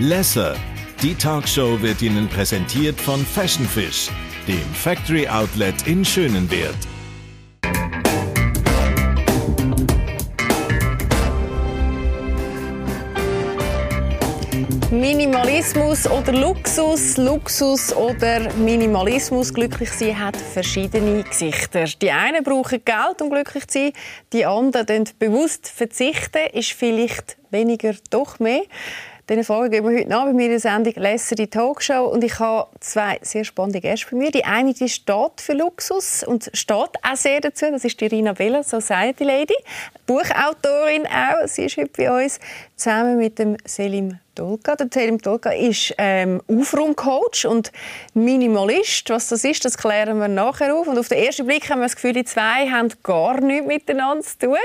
[0.00, 0.56] Lesser.
[1.02, 4.08] Die Talkshow wird Ihnen präsentiert von Fashion Fish,
[4.48, 6.74] dem Factory Outlet in Schönenwert.
[14.90, 19.52] Minimalismus oder Luxus, Luxus oder Minimalismus.
[19.52, 21.84] Glücklich sein hat verschiedene Gesichter.
[22.00, 23.92] Die einen brauchen Geld, um glücklich zu sein.
[24.32, 26.46] Die anderen bewusst verzichten.
[26.54, 28.62] Ist vielleicht weniger doch mehr.
[29.30, 32.06] Diese Frage geben wir heute bei mir in der Sendung «Lesser die Talkshow».
[32.06, 34.32] Und ich habe zwei sehr spannende Gäste bei mir.
[34.32, 37.66] Die eine die steht für Luxus und steht auch sehr dazu.
[37.70, 39.54] Das ist die Rina Vella, Society Lady.
[40.04, 41.46] Buchautorin auch.
[41.46, 42.40] Sie ist heute bei uns.
[42.74, 44.74] Zusammen mit dem Selim Dolka.
[44.74, 47.70] Der Selim Dolka ist ähm, Aufraumcoach und
[48.14, 49.10] Minimalist.
[49.10, 50.88] Was das ist, das klären wir nachher auf.
[50.88, 54.24] Und auf den ersten Blick haben wir das Gefühl, die zwei haben gar nichts miteinander
[54.24, 54.56] zu tun.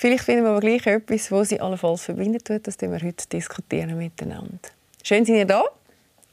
[0.00, 2.48] Vielleicht finden wir aber gleich etwas, was sie allenfalls verbindet.
[2.48, 4.60] Das diskutieren wir heute diskutieren miteinander.
[5.02, 5.64] Schön, sind ihr da.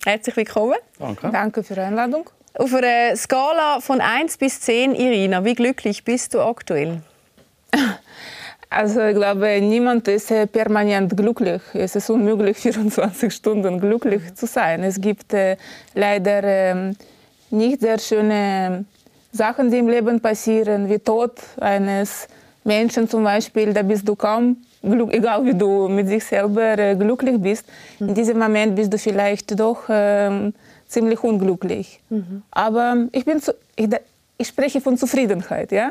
[0.05, 0.75] Herzlich willkommen.
[0.99, 1.31] Danke.
[1.31, 2.29] Danke für die Einladung.
[2.53, 7.01] Auf einer Skala von 1 bis 10, Irina, wie glücklich bist du aktuell?
[8.67, 11.61] Also ich glaube, niemand ist permanent glücklich.
[11.73, 14.83] Es ist unmöglich, 24 Stunden glücklich zu sein.
[14.83, 15.55] Es gibt äh,
[15.93, 16.93] leider äh,
[17.51, 18.83] nicht sehr schöne
[19.31, 22.27] Sachen, die im Leben passieren, wie Tod eines
[22.65, 26.95] Menschen zum Beispiel, da bist du kaum glücklich, egal wie du mit sich selber äh,
[26.95, 27.65] glücklich bist.
[27.99, 28.09] Mhm.
[28.09, 30.51] In diesem Moment bist du vielleicht doch äh,
[30.87, 31.99] ziemlich unglücklich.
[32.09, 32.43] Mhm.
[32.51, 33.89] Aber ich, bin zu, ich,
[34.37, 35.89] ich spreche von Zufriedenheit, ja?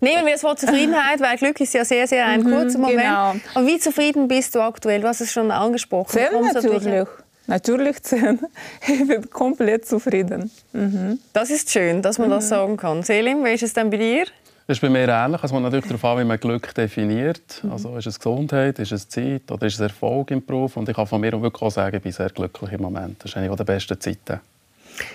[0.00, 3.00] Nehmen wir das Wort Zufriedenheit, weil Glück ist ja sehr, sehr ein mhm, kurzer Moment.
[3.00, 3.34] Genau.
[3.54, 5.00] Aber wie zufrieden bist du aktuell?
[5.00, 6.12] Du hast es schon angesprochen.
[6.12, 7.06] Sehr natürlich.
[7.46, 8.38] Natürlich zehn.
[8.88, 10.50] Ich bin komplett zufrieden.
[10.72, 11.18] Mhm.
[11.32, 12.48] Das ist schön, dass man das mhm.
[12.48, 13.02] sagen kann.
[13.02, 14.24] Selim, wie ist es denn bei dir?
[14.66, 15.42] Das ist bei mir ähnlich.
[15.42, 17.60] Es kommt natürlich darauf an, wie man Glück definiert.
[17.62, 17.72] Mhm.
[17.72, 20.78] Also ist es Gesundheit, ist es Zeit oder ist es Erfolg im Beruf?
[20.78, 23.22] Und ich kann von mir wirklich auch sagen, ich bin sehr glücklich im Moment.
[23.22, 24.40] Das ist eine der besten Zeiten.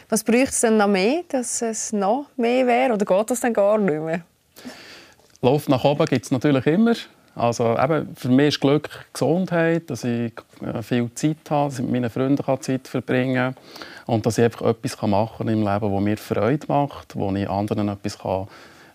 [0.08, 2.94] Was bräuchte es denn noch mehr, dass es noch mehr wäre?
[2.94, 4.22] Oder geht das dann gar nicht mehr?
[5.42, 6.94] Lauf nach oben gibt es natürlich immer.
[7.34, 11.86] Also eben, für mich ist Glück Gesundheit, dass ich äh, viel Zeit habe, dass ich
[11.86, 15.94] mit meinen Freunden Zeit verbringen kann und dass ich einfach etwas machen kann im Leben,
[15.94, 18.48] das mir Freude macht, wo ich anderen etwas kann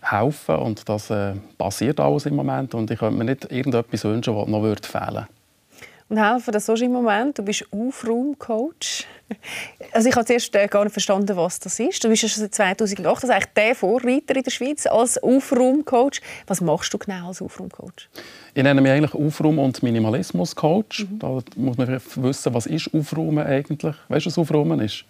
[0.09, 4.35] helfen und das äh, passiert alles im Moment und ich könnte mir nicht irgendetwas wünschen,
[4.35, 5.27] was noch würde fehlen
[6.07, 7.37] und helfen das so im Moment.
[7.37, 9.05] Du bist Aufraumcoach.
[9.91, 12.03] Also ich habe zuerst äh, gar nicht verstanden, was das ist.
[12.03, 15.17] Du bist ja schon seit 2008 das ist eigentlich der Vorreiter in der Schweiz als
[15.17, 16.21] Aufraumcoach.
[16.45, 18.07] Was machst du genau als Aufraumcoach?
[18.53, 21.07] Ich nenne mich eigentlich Aufraum- und Minimalismuscoach.
[21.09, 21.19] Mhm.
[21.19, 23.95] Da muss man wissen, was ist Aufräumen eigentlich?
[24.09, 25.05] Weißt du, was Aufräumen ist?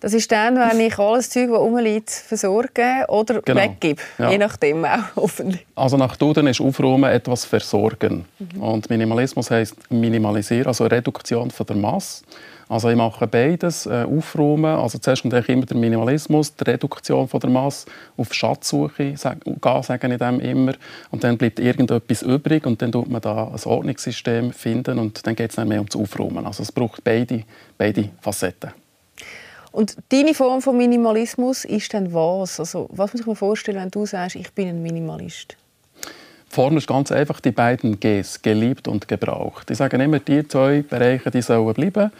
[0.00, 3.60] Das ist dann, wenn ich alles Zeug, das rumliegt, versorge oder genau.
[3.60, 4.00] weggebe.
[4.18, 4.30] Ja.
[4.30, 5.66] Je nachdem auch, hoffentlich.
[5.74, 8.24] Also nach Duden ist Aufräumen etwas versorgen.
[8.38, 8.62] Mhm.
[8.62, 12.24] Und Minimalismus heisst minimalisieren, also Reduktion von der Masse.
[12.68, 17.40] Also ich mache beides, äh, aufräumen, also zuerst kommt immer der Minimalismus, die Reduktion von
[17.40, 17.86] der Masse,
[18.18, 20.74] auf Schatzsuche sag, gehen, sage ich dem immer.
[21.10, 25.34] Und dann bleibt irgendetwas übrig und dann tut man da ein Ordnungssystem finden und dann
[25.34, 26.46] geht es dann mehr ums Aufräumen.
[26.46, 27.44] Also es braucht beide,
[27.78, 28.72] beide Facetten.
[29.78, 32.58] Und deine Form von Minimalismus ist dann was?
[32.58, 35.56] Also, was muss ich mir vorstellen, wenn du sagst, ich bin ein Minimalist?
[36.48, 39.70] Form ist ganz einfach die beiden Gs, geliebt und gebraucht.
[39.70, 42.10] Ich sage immer, die zwei Bereiche die sollen bleiben.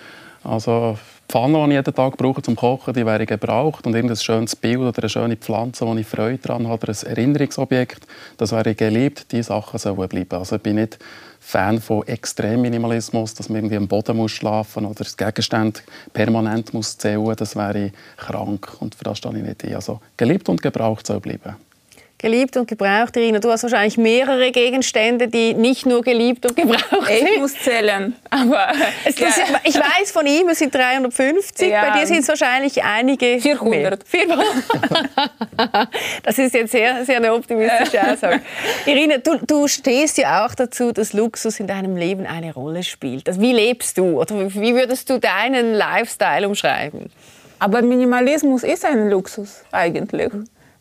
[0.45, 0.97] Also
[1.29, 3.87] Pfanne, die ich jeden Tag brauche zum Kochen, die wäre gebraucht.
[3.87, 7.07] Und irgendein schönes Bild oder eine schöne Pflanze, wo ich Freude daran habe, oder ein
[7.07, 8.07] Erinnerungsobjekt,
[8.39, 9.31] das wäre geliebt.
[9.31, 10.39] Diese Sachen sollen bleiben.
[10.39, 10.99] Also ich bin nicht
[11.39, 15.83] Fan von Extremminimalismus, dass man irgendwie am Boden muss schlafen muss oder das Gegenstand
[16.15, 19.75] permanent muss zählen Das wäre krank und für das stehe ich nicht ein.
[19.75, 21.57] Also geliebt und gebraucht soll bleiben
[22.19, 23.17] geliebt und gebraucht.
[23.17, 27.29] Irina, du hast wahrscheinlich mehrere Gegenstände, die nicht nur geliebt und gebraucht sind.
[27.29, 28.15] Ich muss zählen.
[28.29, 28.73] Aber,
[29.05, 29.31] es, ja.
[29.31, 31.69] sind, ich weiß von ihm, es sind 350.
[31.69, 31.83] Ja.
[31.83, 34.07] Bei dir sind es wahrscheinlich einige 400.
[34.07, 34.47] 400.
[36.25, 38.41] das ist jetzt sehr, sehr eine optimistische Aussage.
[38.85, 43.29] Irina, du, du stehst ja auch dazu, dass Luxus in deinem Leben eine Rolle spielt.
[43.29, 44.21] Also wie lebst du?
[44.21, 47.11] Oder wie würdest du deinen Lifestyle umschreiben?
[47.61, 50.31] Aber Minimalismus ist ein Luxus eigentlich.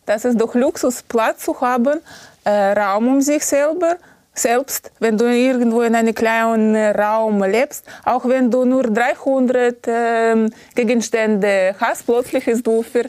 [0.08, 2.00] Das ist doch Luxus, Platz zu haben,
[2.42, 3.98] äh, Raum um sich selber,
[4.32, 10.48] selbst wenn du irgendwo in einem kleinen Raum lebst, auch wenn du nur 300 äh,
[10.74, 13.04] Gegenstände hast, plötzlich ist du ver,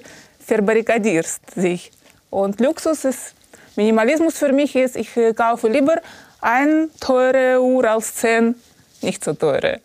[0.45, 1.89] verbarrikadierst sich.
[2.29, 3.33] Und Luxus ist,
[3.77, 6.01] Minimalismus für mich ist, ich kaufe lieber
[6.41, 8.55] eine teure Uhr als zehn
[9.01, 9.79] nicht so teure.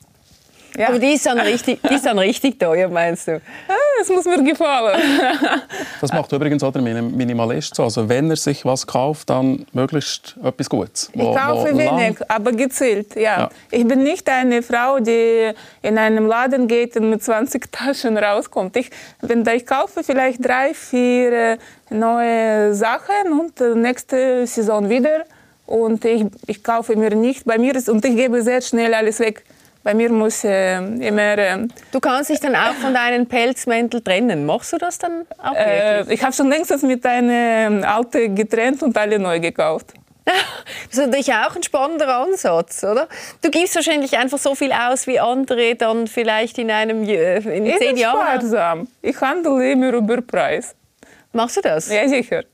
[0.76, 0.88] Ja.
[0.88, 3.40] Aber die ist dann richtig, die ist dann richtig teuer, meinst du?
[4.00, 5.00] Es muss mir gefallen.
[6.00, 7.84] das macht übrigens auch der Minimalist so.
[7.84, 11.10] Also wenn er sich was kauft, dann möglichst etwas Gutes.
[11.14, 13.22] Wo, ich kaufe wenig, aber gezielt, ja.
[13.22, 13.50] ja.
[13.70, 15.52] Ich bin nicht eine Frau, die
[15.82, 18.76] in einem Laden geht und mit 20 Taschen rauskommt.
[18.76, 21.58] Ich, wenn ich kaufe vielleicht drei, vier äh,
[21.90, 25.24] neue Sachen und äh, nächste Saison wieder.
[25.66, 29.18] Und ich, ich kaufe mir nicht, bei mir ist, und ich gebe sehr schnell alles
[29.20, 29.44] weg.
[29.84, 31.36] Bei mir muss äh, immer.
[31.36, 34.46] Äh, du kannst dich dann auch von deinen Pelzmäntel trennen.
[34.46, 38.96] Machst du das dann auch äh, Ich habe schon längst mit einer alten getrennt und
[38.96, 39.92] alle neu gekauft.
[40.88, 43.08] Das ist natürlich auch ein spannender Ansatz, oder?
[43.42, 47.76] Du gibst wahrscheinlich einfach so viel aus, wie andere dann vielleicht in einem in ich
[47.76, 48.40] zehn Jahren.
[48.40, 48.88] Sparsam.
[49.02, 50.74] Ich handle immer über Preis.
[51.32, 51.90] Machst du das?
[51.90, 52.44] Ja, sicher.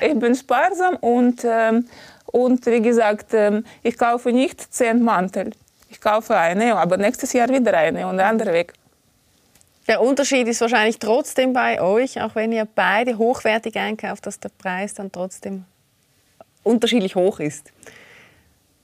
[0.00, 1.86] Ich bin sparsam und, ähm,
[2.26, 5.52] und wie gesagt, ähm, ich kaufe nicht zehn Mantel.
[5.90, 8.72] Ich kaufe eine, aber nächstes Jahr wieder eine und der andere weg.
[9.88, 14.50] Der Unterschied ist wahrscheinlich trotzdem bei euch, auch wenn ihr beide hochwertig einkauft, dass der
[14.50, 15.64] Preis dann trotzdem
[16.62, 17.72] unterschiedlich hoch ist.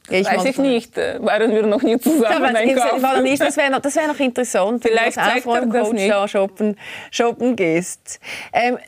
[0.08, 0.96] Das ich weiß ich nicht.
[0.96, 3.20] Waren wir noch nie zusammen ja?
[3.20, 3.40] Nicht.
[3.40, 6.76] Das wäre noch, wär noch interessant, Vielleicht wenn du als Coach da shoppen,
[7.10, 8.20] shoppen gehst.
[8.52, 8.78] Ähm,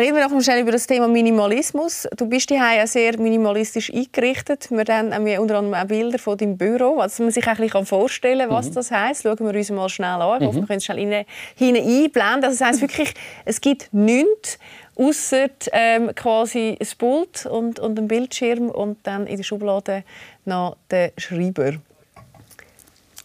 [0.00, 2.08] Reden wir noch mal schnell über das Thema Minimalismus.
[2.16, 4.70] Du bist hier sehr minimalistisch eingerichtet.
[4.70, 8.48] Wir haben wir unter anderem auch Bilder von deinem Büro, was man sich ein vorstellen
[8.48, 8.74] kann, was mhm.
[8.76, 9.24] das heisst.
[9.24, 10.40] Schauen wir uns mal schnell an.
[10.40, 10.62] Ich hoffe, mhm.
[10.62, 12.44] wir können es schnell hinein einblenden.
[12.44, 13.12] Also das heisst wirklich,
[13.44, 14.58] es gibt nichts,
[14.96, 20.04] außer ähm, quasi ein Pult und, und ein Bildschirm und dann in der Schublade
[20.46, 21.74] noch der Schreiber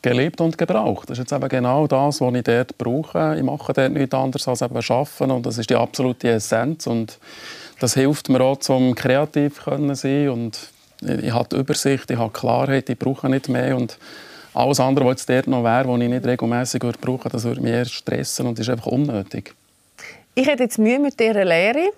[0.06, 1.10] gelebt und gebraucht.
[1.10, 3.36] Das ist jetzt eben genau das, was ich dort brauche.
[3.38, 7.18] Ich mache dort nichts anderes als eben arbeiten und das ist die absolute Essenz und
[7.80, 10.69] das hilft mir auch, zum kreativ zu sein und
[11.02, 13.98] ich habe Übersicht, ich habe Klarheit, ich brauche nicht mehr und
[14.54, 17.74] alles andere, was jetzt dort noch wäre, was ich nicht regelmäßig brauche, das würde mich
[17.74, 19.56] eher stressen und ist einfach unnötig.
[20.36, 21.90] Ich hätte jetzt Mühe mit dieser Lehre.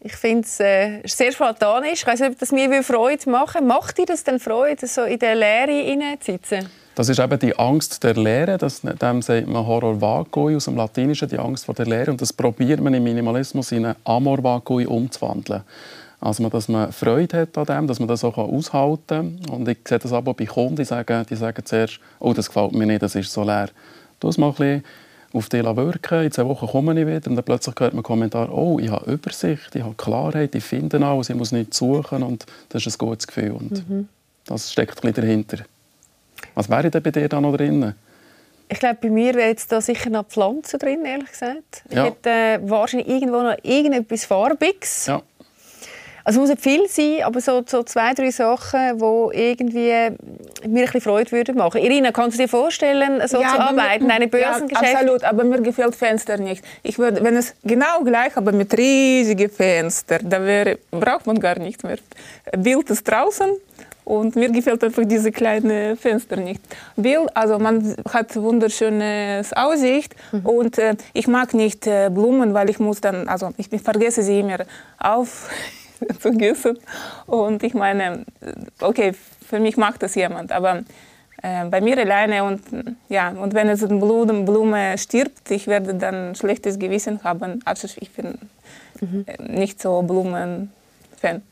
[0.00, 2.00] Ich finde es äh, sehr spartanisch.
[2.00, 5.18] Ich weiß nicht, ob das mir Freude machen Macht dir das denn Freude, so in
[5.18, 6.68] der Lehre hineinzusitzen?
[6.98, 10.74] Das ist eben die Angst der Lehre, das, dem sagt man Horror vacui aus dem
[10.74, 12.10] Lateinischen, die Angst vor der Lehre.
[12.10, 15.62] Und das probiert man im Minimalismus in Amor vacui umzuwandeln.
[16.20, 19.54] Also, dass man Freude hat an dem, dass man das auch aushalten kann.
[19.54, 22.72] Und ich sehe das aber bei Kunden, die sagen, die sagen zuerst, oh, das gefällt
[22.72, 23.68] mir nicht, das ist so leer.
[24.18, 24.84] Du es mal ein bisschen
[25.32, 28.02] auf dich wirken, in zwei Wochen komme ich wieder und dann plötzlich hört man einen
[28.02, 32.24] Kommentar, oh, ich habe Übersicht, ich habe Klarheit, ich finde alles, ich muss nicht suchen
[32.24, 33.52] und das ist ein gutes Gefühl.
[33.52, 34.08] Und mhm.
[34.46, 35.58] das steckt ein bisschen dahinter.
[36.54, 37.94] Was wäre denn bei dir da noch drin?
[38.70, 41.82] Ich glaube, bei mir wäre jetzt da sicher noch Pflanzen drin, ehrlich gesagt.
[41.88, 42.04] Ich ja.
[42.04, 45.06] hätte äh, wahrscheinlich irgendwo noch irgendetwas Farbiges.
[45.06, 45.22] Ja.
[46.28, 50.14] Also es muss nicht viel sein, aber so, so zwei, drei Sachen, die irgendwie mir
[50.62, 51.80] ein bisschen Freude würden machen.
[51.80, 54.92] Irina, kannst du dir vorstellen, so ja, zu arbeiten, mir, eine Börsengeschäft?
[54.92, 56.62] Ja, absolut, aber mir gefällt Fenster nicht.
[56.82, 61.58] Ich würde, wenn es genau gleich, aber mit riesigen Fenstern, da wäre, braucht man gar
[61.58, 61.96] nichts mehr.
[62.58, 63.48] Bild ist draußen,
[64.08, 66.62] und mir gefällt einfach diese kleinen Fenster nicht.
[66.96, 70.46] Will, also man hat wunderschöne Aussicht mhm.
[70.46, 74.40] und äh, ich mag nicht äh, Blumen, weil ich muss dann, also ich vergesse sie
[74.40, 74.60] immer
[74.98, 75.50] auf
[76.20, 76.78] zu gießen.
[77.26, 78.24] Und ich meine,
[78.80, 79.12] okay,
[79.46, 80.84] für mich macht das jemand, aber
[81.42, 82.62] äh, bei mir alleine und
[83.10, 87.60] ja, und wenn es eine Blume, Blume stirbt, ich werde dann ein schlechtes Gewissen haben.
[87.66, 88.38] Also ich bin
[89.02, 89.26] mhm.
[89.38, 91.42] nicht so Blumenfan.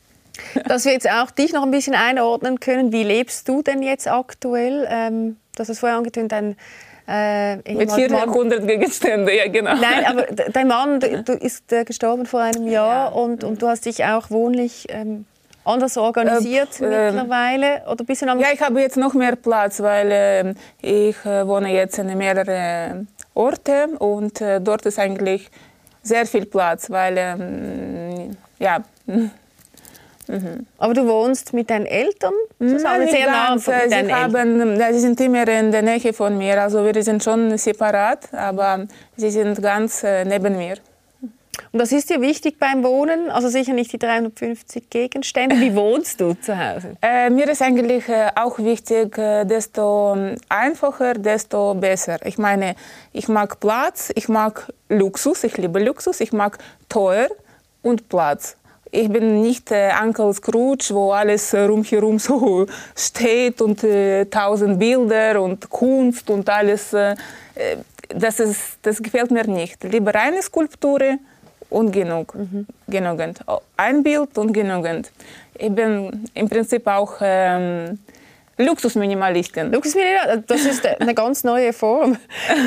[0.67, 4.07] Dass wir jetzt auch dich noch ein bisschen einordnen können, wie lebst du denn jetzt
[4.07, 4.87] aktuell?
[4.89, 6.55] Ähm, das ist vorher angetönt, dein
[7.07, 9.75] äh, Mit 400 Gegenständen, ja genau.
[9.75, 13.07] Nein, aber dein Mann du, ist äh, gestorben vor einem Jahr ja.
[13.07, 15.25] und, und du hast dich auch wohnlich ähm,
[15.63, 17.83] anders organisiert äh, mittlerweile?
[17.89, 21.73] Oder bist du ja, ich habe jetzt noch mehr Platz, weil äh, ich äh, wohne
[21.73, 25.49] jetzt in mehreren Orten und äh, dort ist eigentlich
[26.01, 28.83] sehr viel Platz, weil ähm, ja
[30.27, 30.65] Mhm.
[30.77, 32.99] Aber du wohnst mit deinen Eltern zusammen?
[32.99, 36.61] Nein, sehr nah von sie, deinen haben, sie sind immer in der Nähe von mir.
[36.61, 40.75] Also wir sind schon separat, aber sie sind ganz äh, neben mir.
[41.71, 43.29] Und was ist dir wichtig beim Wohnen?
[43.29, 45.59] Also sicher nicht die 350 Gegenstände.
[45.59, 46.95] Wie wohnst du zu Hause?
[47.01, 52.19] Äh, mir ist eigentlich äh, auch wichtig, äh, desto ähm, einfacher, desto besser.
[52.25, 52.75] Ich meine,
[53.11, 56.57] ich mag Platz, ich mag Luxus, ich liebe Luxus, ich mag
[56.89, 57.27] teuer
[57.81, 58.55] und Platz.
[58.91, 62.65] Ich bin nicht äh, Uncle Scrooge, wo alles äh, rumherum so
[62.95, 66.93] steht und äh, tausend Bilder und Kunst und alles.
[66.93, 67.11] Äh,
[67.55, 67.77] äh,
[68.09, 69.83] das, ist, das gefällt mir nicht.
[69.83, 70.99] Lieber eine Skulptur
[71.69, 72.33] und genug.
[72.35, 72.65] Mhm.
[72.87, 73.39] genügend.
[73.75, 75.11] Ein Bild und genügend.
[75.57, 77.99] Ich bin im Prinzip auch ähm,
[78.57, 79.71] Luxusminimalistin.
[79.71, 82.17] Luxusminimalistin, das ist eine ganz neue Form.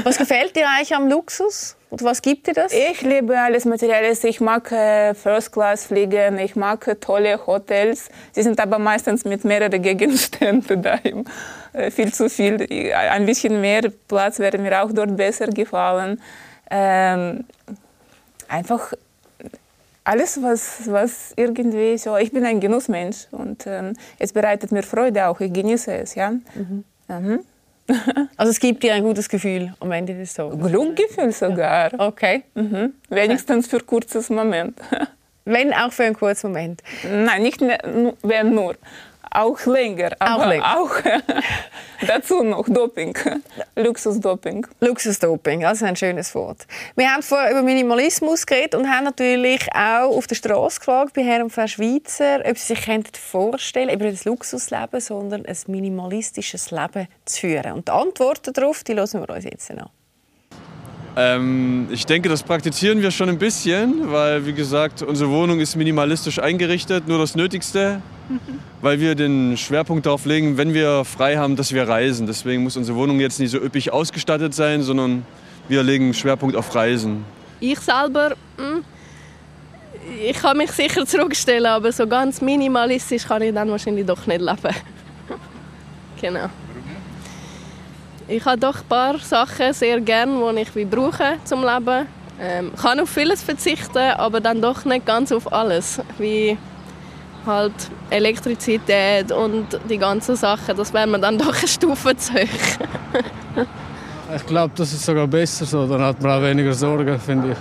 [0.04, 1.76] Was gefällt dir eigentlich am Luxus?
[1.90, 2.72] Und was gibt dir das?
[2.72, 4.22] Ich liebe alles Materielles.
[4.22, 6.38] Ich mag äh, First Class fliegen.
[6.38, 8.08] Ich mag äh, tolle Hotels.
[8.30, 11.00] Sie sind aber meistens mit mehreren Gegenständen da.
[11.72, 12.92] Äh, viel zu viel.
[12.94, 16.22] Ein bisschen mehr Platz wäre mir auch dort besser gefallen.
[16.70, 17.44] Ähm,
[18.46, 18.92] einfach
[20.10, 22.16] alles, was, was irgendwie so.
[22.16, 25.38] Ich bin ein Genussmensch und ähm, es bereitet mir Freude auch.
[25.40, 26.32] Ich genieße es, ja.
[26.32, 26.84] Mhm.
[27.08, 27.40] Mhm.
[28.36, 30.58] Also es gibt dir ein gutes Gefühl am Ende des Tages?
[30.58, 31.92] Glückgefühl sogar.
[31.92, 32.08] Ja.
[32.08, 32.44] Okay.
[32.54, 32.94] Mhm.
[33.08, 34.78] Wenigstens für kurzen Moment.
[35.44, 36.82] Wenn auch für einen kurzen Moment?
[37.02, 37.60] Nein, nicht
[38.22, 38.76] wenn nur
[39.30, 40.10] auch länger.
[40.18, 40.78] auch länger.
[40.78, 40.90] Auch
[42.06, 43.16] dazu noch Doping.
[43.76, 44.66] Luxusdoping.
[44.80, 46.66] Luxusdoping, also ein schönes Wort.
[46.96, 51.22] Wir haben vorher über Minimalismus geredet und haben natürlich auch auf der Straße gefragt bei
[51.22, 57.08] Herrn Frau Schweizer, ob sie sich vorstellen eben nicht ein Luxusleben, sondern ein minimalistisches Leben
[57.24, 57.72] zu führen.
[57.72, 59.90] Und die Antworten darauf, die hören wir uns jetzt an.
[61.16, 65.76] Ähm, ich denke, das praktizieren wir schon ein bisschen, weil, wie gesagt, unsere Wohnung ist
[65.76, 68.00] minimalistisch eingerichtet, nur das Nötigste,
[68.80, 72.26] weil wir den Schwerpunkt darauf legen, wenn wir frei haben, dass wir reisen.
[72.26, 75.24] Deswegen muss unsere Wohnung jetzt nicht so üppig ausgestattet sein, sondern
[75.68, 77.24] wir legen Schwerpunkt auf Reisen.
[77.60, 78.84] Ich selber, hm,
[80.24, 84.40] ich kann mich sicher zurückstellen, aber so ganz minimalistisch kann ich dann wahrscheinlich doch nicht
[84.40, 84.58] leben.
[86.20, 86.48] genau.
[88.28, 92.06] Ich habe doch ein paar Sachen sehr gerne, die ich brauche zum Leben.
[92.42, 96.00] Ähm, kann auf vieles verzichten, aber dann doch nicht ganz auf alles.
[96.16, 96.56] Wie
[97.46, 97.72] halt
[98.10, 100.76] Elektrizität und die ganzen Sachen.
[100.76, 103.66] Das wäre mir dann doch eine Stufe zu hoch.
[104.36, 105.86] ich glaube, das ist sogar besser so.
[105.86, 107.58] Dann hat man auch weniger Sorgen, finde ich.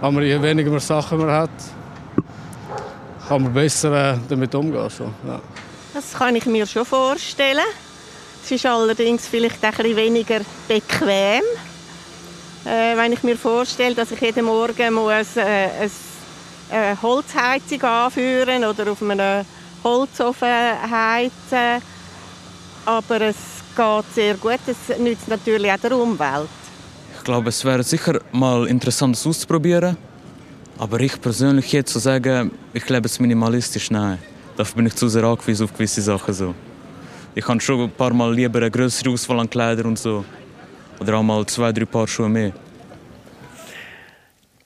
[0.00, 1.50] Aber je weniger Sachen man hat,
[3.28, 4.88] kann man besser äh, damit umgehen.
[4.90, 5.04] So.
[5.26, 5.40] Ja.
[5.94, 7.64] Das kann ich mir schon vorstellen.
[8.44, 11.42] Es ist allerdings vielleicht ein bisschen weniger bequem.
[12.64, 15.88] Äh, wenn ich mir vorstelle, dass ich jeden Morgen muss, äh,
[16.70, 19.44] eine Holzheizung anführen oder auf einem
[19.84, 20.48] Holzofen
[20.90, 21.82] heizen.
[22.84, 23.36] Aber es
[23.76, 24.60] geht sehr gut.
[24.66, 26.48] Es nützt natürlich auch der Umwelt.
[27.16, 29.96] Ich glaube, es wäre sicher mal interessant, es auszuprobieren.
[30.78, 34.18] Aber ich persönlich jetzt zu sagen, ich lebe es minimalistisch, nein.
[34.56, 36.34] Dafür bin ich zu sehr angewiesen auf gewisse Sachen.
[36.34, 36.54] So
[37.36, 40.24] ich habe schon ein paar Mal lieber eine größere Auswahl an Kleidern und so.
[40.98, 42.52] Oder auch mal zwei, drei Paar Schuhe mehr.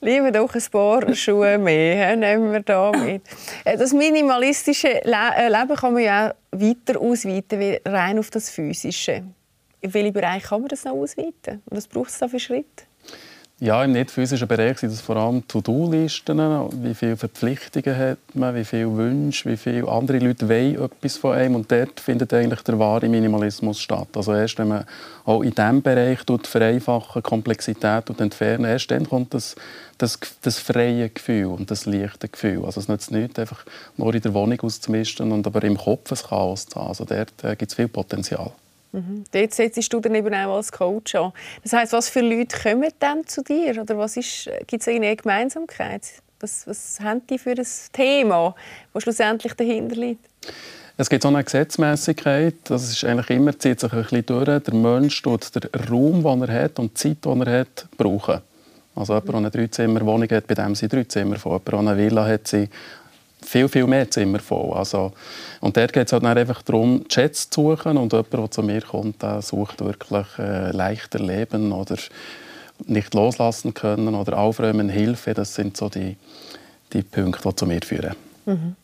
[0.03, 3.21] Lieber doch ein paar Schuhe mehr, nehmen wir da mit.
[3.63, 8.49] Äh, das minimalistische äh, Leben kann man ja auch weiter ausweiten, wie rein auf das
[8.49, 9.23] Physische.
[9.79, 11.61] In welchem Bereich kann man das noch ausweiten?
[11.65, 12.85] Und was braucht es da für Schritte?
[13.63, 16.39] Ja, im nicht physischen Bereich sind es vor allem To-Do-Listen.
[16.83, 21.35] Wie viele Verpflichtungen hat man, wie viele Wünsche, wie viele andere Leute wollen etwas von
[21.35, 21.53] einem.
[21.53, 24.07] Und dort findet eigentlich der wahre Minimalismus statt.
[24.15, 24.85] Also erst wenn man
[25.25, 29.55] auch in diesem Bereich vereinfachen, Komplexität und entfernen, erst dann kommt das,
[29.99, 32.65] das, das freie Gefühl und das leichte Gefühl.
[32.65, 33.63] Also es nützt nicht einfach
[33.95, 36.87] nur in der Wohnung auszumisten und aber im Kopf ein Chaos zu haben.
[36.87, 38.53] Also dort äh, gibt es viel Potenzial.
[38.91, 39.23] Mhm.
[39.31, 41.31] Dort setzt du dann eben auch als Coach an.
[41.63, 43.81] Das heißt, was für Leute kommen dann zu dir?
[43.81, 46.01] Oder was gibt es eine Gemeinsamkeit?
[46.39, 48.55] Was, was haben die für ein Thema,
[48.93, 50.25] das schlussendlich dahinter liegt?
[50.97, 52.55] Es gibt auch eine Gesetzmäßigkeit.
[52.65, 54.63] Das ist eigentlich immer, zieht sich ein bisschen durch.
[54.63, 58.41] Der Mensch tut den Raum, den er hat und die Zeit, die er hat, brauchen.
[58.93, 61.61] Also jemand, der eine Dreizimmerwohnung hat, bei dem sind drei Zimmer voll.
[61.65, 62.69] Jemand, der eine Villa hat, sind
[63.45, 64.73] viel, viel mehr Zimmer voll.
[64.73, 65.11] Also,
[65.59, 68.81] und dort geht es halt einfach darum, Chats zu suchen und jemand, der zu mir
[68.81, 71.97] kommt, der sucht wirklich äh, leichter Leben oder
[72.85, 75.33] nicht loslassen können oder aufräumen, Hilfe.
[75.33, 76.17] Das sind so die,
[76.93, 78.15] die Punkte, die zu mir führen.
[78.45, 78.75] Mhm.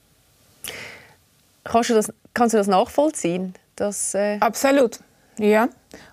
[1.64, 3.54] Kannst, du das, kannst du das nachvollziehen?
[3.76, 5.00] Dass, äh Absolut,
[5.38, 5.70] ja.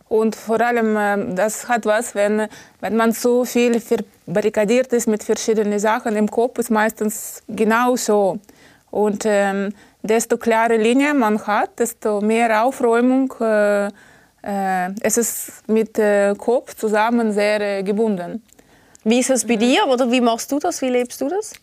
[0.08, 2.46] Und vor allem, ähm, das hat was, wenn,
[2.80, 8.38] wenn man so viel verbarrikadiert ist mit verschiedenen Sachen im Kopf, ist meistens genau so.
[8.90, 13.88] Und ähm, desto klare Linie man hat, desto mehr Aufräumung äh,
[14.44, 18.42] äh, es ist mit äh, Kopf zusammen sehr äh, gebunden.
[19.02, 20.82] Wie ist das bei dir oder wie machst du das?
[20.82, 21.54] Wie lebst du das?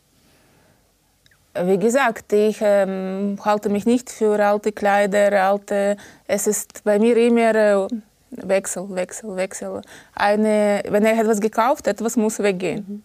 [1.53, 5.97] Wie gesagt, ich ähm, halte mich nicht für alte Kleider, alte.
[6.25, 7.87] Es ist bei mir immer äh,
[8.31, 9.81] Wechsel, Wechsel, Wechsel.
[10.15, 12.85] Eine, wenn er etwas gekauft hat, etwas muss weggehen.
[12.87, 13.03] Mhm.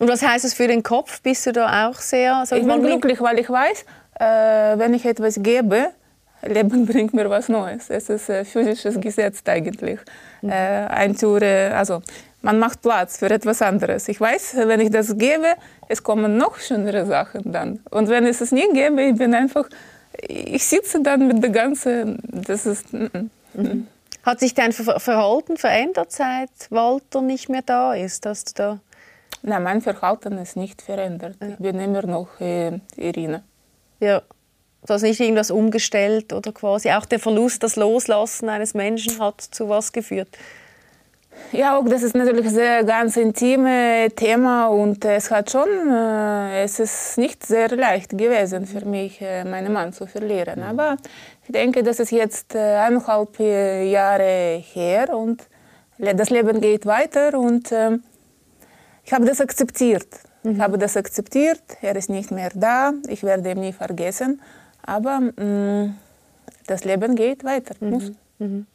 [0.00, 1.20] Und was heißt das für den Kopf?
[1.20, 2.42] Bist du da auch sehr...
[2.44, 3.84] ich bin glücklich, weil ich weiß,
[4.18, 5.90] äh, wenn ich etwas gebe,
[6.42, 7.90] Leben bringt mir was Neues.
[7.90, 10.00] Es ist ein physisches Gesetz eigentlich.
[10.40, 10.50] Mhm.
[10.50, 10.54] Äh,
[10.86, 12.00] ein Tour, also
[12.40, 14.08] man macht Platz für etwas anderes.
[14.08, 15.54] Ich weiß, wenn ich das gebe,
[15.88, 17.80] es kommen noch schönere Sachen dann.
[17.90, 19.68] Und wenn ich es nicht gebe, ich bin einfach
[20.28, 22.92] ich sitze dann mit der ganzen, das ist...
[22.92, 23.06] Mm,
[23.54, 23.86] mhm.
[24.22, 28.26] Hat sich dein Verhalten verändert, seit Walter nicht mehr da ist?
[28.26, 28.80] Dass du da
[29.42, 31.36] Nein, mein Verhalten ist nicht verändert.
[31.40, 31.48] Ja.
[31.48, 33.42] Ich bin immer noch äh, Irina.
[33.98, 34.22] Ja.
[34.86, 39.40] Du hast nicht irgendwas umgestellt oder quasi auch der Verlust, das Loslassen eines Menschen hat
[39.42, 40.38] zu was geführt?
[41.52, 46.62] Ja, auch das ist natürlich ein sehr ganz intimes Thema und es hat schon, äh,
[46.62, 50.62] es ist nicht sehr leicht gewesen für mich, äh, meinen Mann zu verlieren.
[50.62, 50.96] Aber
[51.44, 55.42] ich denke, das ist jetzt äh, eineinhalb Jahre her und
[55.98, 57.98] das Leben geht weiter und äh,
[59.04, 60.06] ich habe das akzeptiert.
[60.44, 60.52] Mhm.
[60.52, 64.40] Ich habe das akzeptiert, er ist nicht mehr da, ich werde ihn nie vergessen,
[64.82, 65.98] aber mh, mm,
[66.66, 67.74] das Leben geht weiter.
[67.80, 67.90] Mhm.
[67.90, 68.12] Muss.
[68.38, 68.66] Mhm.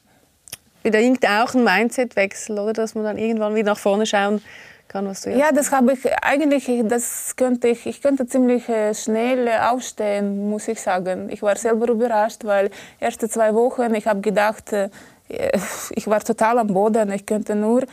[0.86, 2.74] Bedingt auch ein Mindsetwechsel, oder?
[2.74, 4.40] Dass man dann irgendwann wieder nach vorne schauen
[4.88, 8.94] kann, was du Ja, das habe ich eigentlich, das könnte ich, ich könnte ziemlich äh,
[8.94, 11.30] schnell aufstehen, muss ich sagen.
[11.32, 14.90] Ich war selber überrascht, weil erste zwei Wochen, ich habe gedacht, äh,
[15.90, 17.86] ich war total am Boden, ich könnte nur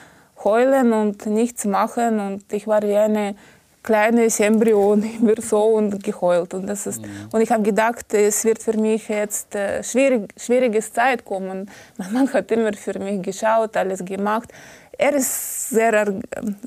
[0.45, 3.37] heulen und nichts machen und ich war wie eine
[3.83, 7.29] kleines Embryon immer so und geheult und das ist mhm.
[7.33, 12.13] und ich habe gedacht es wird für mich jetzt äh, schwierig schwieriges Zeit kommen mein
[12.13, 14.51] Mann hat immer für mich geschaut alles gemacht
[14.99, 16.21] er ist sehr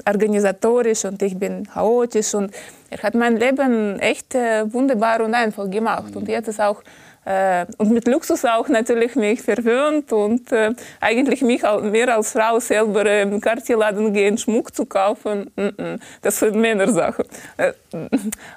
[0.07, 2.51] organisatorisch und ich bin chaotisch und
[2.89, 6.17] er hat mein Leben echt äh, wunderbar und einfach gemacht mhm.
[6.17, 6.81] und jetzt ist auch
[7.25, 12.59] äh, und mit Luxus auch natürlich mich verwöhnt und äh, eigentlich mich mehr als Frau
[12.59, 15.51] selber im Kartierladen gehen, Schmuck zu kaufen,
[16.21, 17.25] das sind Männersache.
[17.57, 17.73] Äh,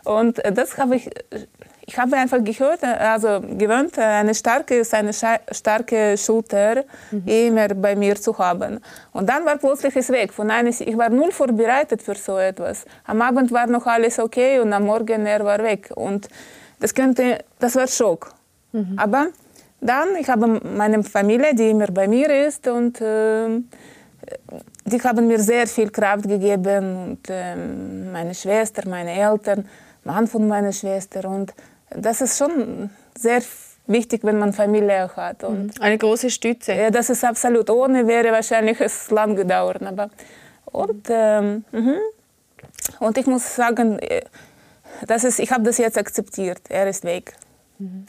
[0.05, 1.11] und das habe ich,
[1.87, 7.23] ich habe einfach gehört, also gewöhnt, eine starke, eine starke Schulter mhm.
[7.27, 8.81] immer bei mir zu haben.
[9.13, 10.35] Und dann war plötzlich es weg.
[10.35, 12.85] Von eines, ich war null vorbereitet für so etwas.
[13.07, 15.91] Am Abend war noch alles okay und am Morgen er war weg.
[15.95, 16.29] Und
[16.79, 18.38] das könnte, das war Schock.
[18.73, 18.95] Mhm.
[18.97, 19.29] Aber
[19.81, 23.61] dann, ich habe meine Familie, die immer bei mir ist und äh,
[24.85, 27.55] die haben mir sehr viel Kraft gegeben und äh,
[28.13, 29.69] meine Schwester, meine Eltern,
[30.05, 31.53] Mann von meiner Schwester und
[31.91, 33.43] das ist schon sehr
[33.87, 35.45] wichtig, wenn man Familie hat.
[35.45, 35.83] Und mhm.
[35.83, 36.75] Eine große Stütze.
[36.75, 37.71] Ja, das ist absolut.
[37.71, 39.83] Ohne wäre wahrscheinlich es lang gedauert.
[39.83, 40.11] Aber
[40.67, 41.97] und ähm, mhm.
[43.01, 44.23] und ich muss sagen, äh,
[45.07, 46.61] das ist, ich habe das jetzt akzeptiert.
[46.69, 47.35] Er ist weg.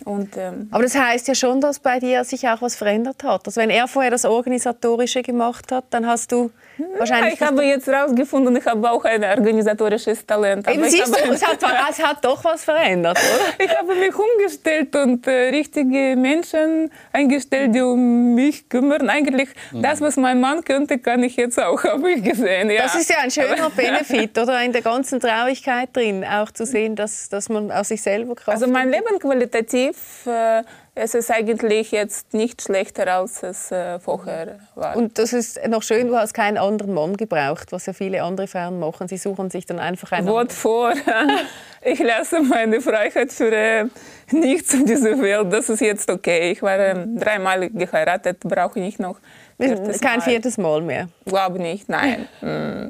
[0.06, 3.46] Und, ähm, Aber das heißt ja schon, dass bei dir sich auch was verändert hat.
[3.46, 6.52] Also wenn er vorher das Organisatorische gemacht hat, dann hast du
[6.98, 7.34] wahrscheinlich...
[7.34, 10.68] Ich habe jetzt herausgefunden, ich habe auch ein organisatorisches Talent.
[10.70, 13.66] Eben, siehst du, es hat, es hat doch was verändert, oder?
[13.66, 19.10] ich habe mich umgestellt und äh, richtige Menschen eingestellt, die um mich kümmern.
[19.10, 19.82] Eigentlich mhm.
[19.82, 22.70] das, was mein Mann könnte, kann ich jetzt auch, habe ich gesehen.
[22.70, 22.84] Ja.
[22.84, 24.62] Das ist ja ein schöner Benefit, oder?
[24.64, 28.50] In der ganzen Traurigkeit drin, auch zu sehen, dass, dass man aus sich selber Kraft
[28.50, 30.64] Also meine Lebensqualität qualitativ äh,
[31.00, 34.96] es ist eigentlich jetzt nicht schlechter, als es äh, vorher war.
[34.98, 38.48] Und das ist noch schön, du hast keinen anderen Mann gebraucht, was ja viele andere
[38.48, 39.08] Frauen machen.
[39.08, 40.94] Sie suchen sich dann einfach einen Wort vor.
[41.82, 43.86] ich lasse meine Freiheit für äh,
[44.32, 45.52] nichts in dieser Welt.
[45.54, 46.52] Das ist jetzt okay.
[46.52, 49.18] Ich war äh, dreimal geheiratet, brauche ich noch
[49.58, 50.26] viertes Kein Mal.
[50.26, 51.08] viertes Mal mehr?
[51.26, 52.28] Glaube nicht, nein.
[52.42, 52.90] mm.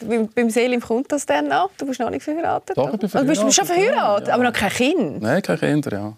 [0.00, 1.70] Beim, beim Selim kommt das dann noch?
[1.78, 2.76] Du bist noch nicht verheiratet?
[2.76, 3.14] Doch, ich bin verheiratet.
[3.14, 4.34] Also bist du schon verheiratet, ja.
[4.34, 5.22] aber noch kein Kind?
[5.22, 6.14] Nein, kein Kind, ja.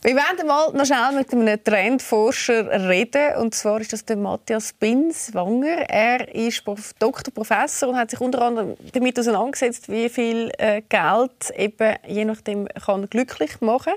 [0.00, 3.34] Wir werden mal noch schnell mit einem Trendforscher reden.
[3.38, 5.90] Und zwar ist das der Matthias Binswanger.
[5.90, 6.62] Er ist
[7.00, 12.24] Doktor, Professor und hat sich unter anderem damit auseinandergesetzt, wie viel äh, Geld eben je
[12.24, 13.92] nachdem kann glücklich machen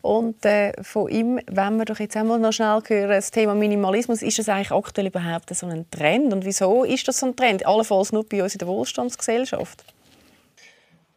[0.00, 4.22] Und äh, von ihm wenn wir doch jetzt einmal noch schnell hören, das Thema Minimalismus.
[4.22, 6.32] Ist das eigentlich aktuell überhaupt so ein Trend?
[6.32, 7.66] Und wieso ist das so ein Trend?
[7.66, 9.84] Allenfalls nur bei uns in der Wohlstandsgesellschaft.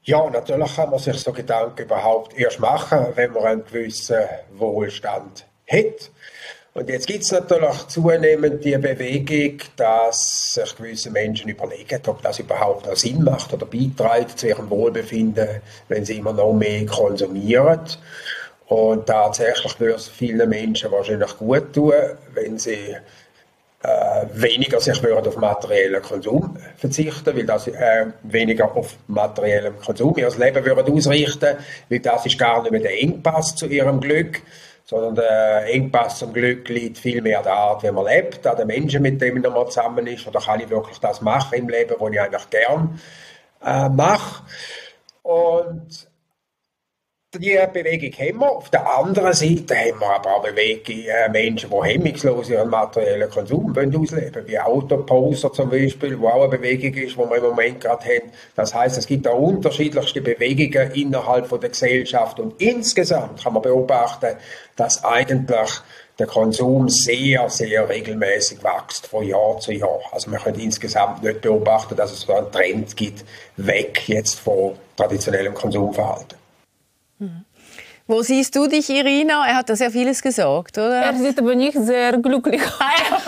[0.07, 4.21] Ja, natürlich kann man sich so Gedanken überhaupt erst machen, wenn man einen gewissen
[4.53, 6.11] Wohlstand hat.
[6.73, 12.39] Und jetzt gibt es natürlich zunehmend die Bewegung, dass sich gewisse Menschen überlegen, ob das
[12.39, 17.81] überhaupt noch Sinn macht oder beiträgt zu ihrem Wohlbefinden, wenn sie immer noch mehr konsumieren.
[18.67, 21.91] Und tatsächlich würde es vielen Menschen wahrscheinlich gut tun,
[22.33, 22.95] wenn sie
[24.33, 30.29] weniger sich würden auf materiellen Konsum verzichten, weil das äh, weniger auf materiellem Konsum ihr
[30.37, 31.57] Leben würden ausrichten,
[31.89, 34.41] weil das ist gar nicht mehr der Engpass zu ihrem Glück,
[34.85, 38.57] sondern der Engpass zum Glück liegt viel mehr an der Art, wie man lebt, an
[38.57, 41.95] den Menschen, mit denen man zusammen ist, oder kann ich wirklich das machen im Leben,
[41.99, 42.99] was ich eigentlich gern
[43.65, 44.43] äh, mache.
[45.23, 46.07] Und
[47.35, 48.51] die Bewegung haben wir.
[48.51, 53.29] Auf der anderen Seite haben wir aber auch Bewegung, äh, Menschen, die hemmungslos ihren materiellen
[53.29, 57.43] Konsum ausleben wollen, wie Autoposer zum Beispiel, wo auch eine Bewegung ist, die wir im
[57.43, 58.31] Moment gerade haben.
[58.55, 63.61] Das heißt, es gibt auch unterschiedlichste Bewegungen innerhalb von der Gesellschaft und insgesamt kann man
[63.61, 64.37] beobachten,
[64.77, 65.69] dass eigentlich
[66.19, 69.99] der Konsum sehr, sehr regelmäßig wächst von Jahr zu Jahr.
[70.11, 73.23] Also man kann insgesamt nicht beobachten, dass es so einen Trend gibt,
[73.57, 76.46] weg jetzt von traditionellem Konsumverhalten.
[77.19, 77.45] Mhm.
[78.09, 79.45] Wo siehst du dich, Irina?
[79.45, 81.01] Er hat da sehr vieles gesagt, oder?
[81.01, 83.27] Er sieht aber nicht sehr glücklich aus.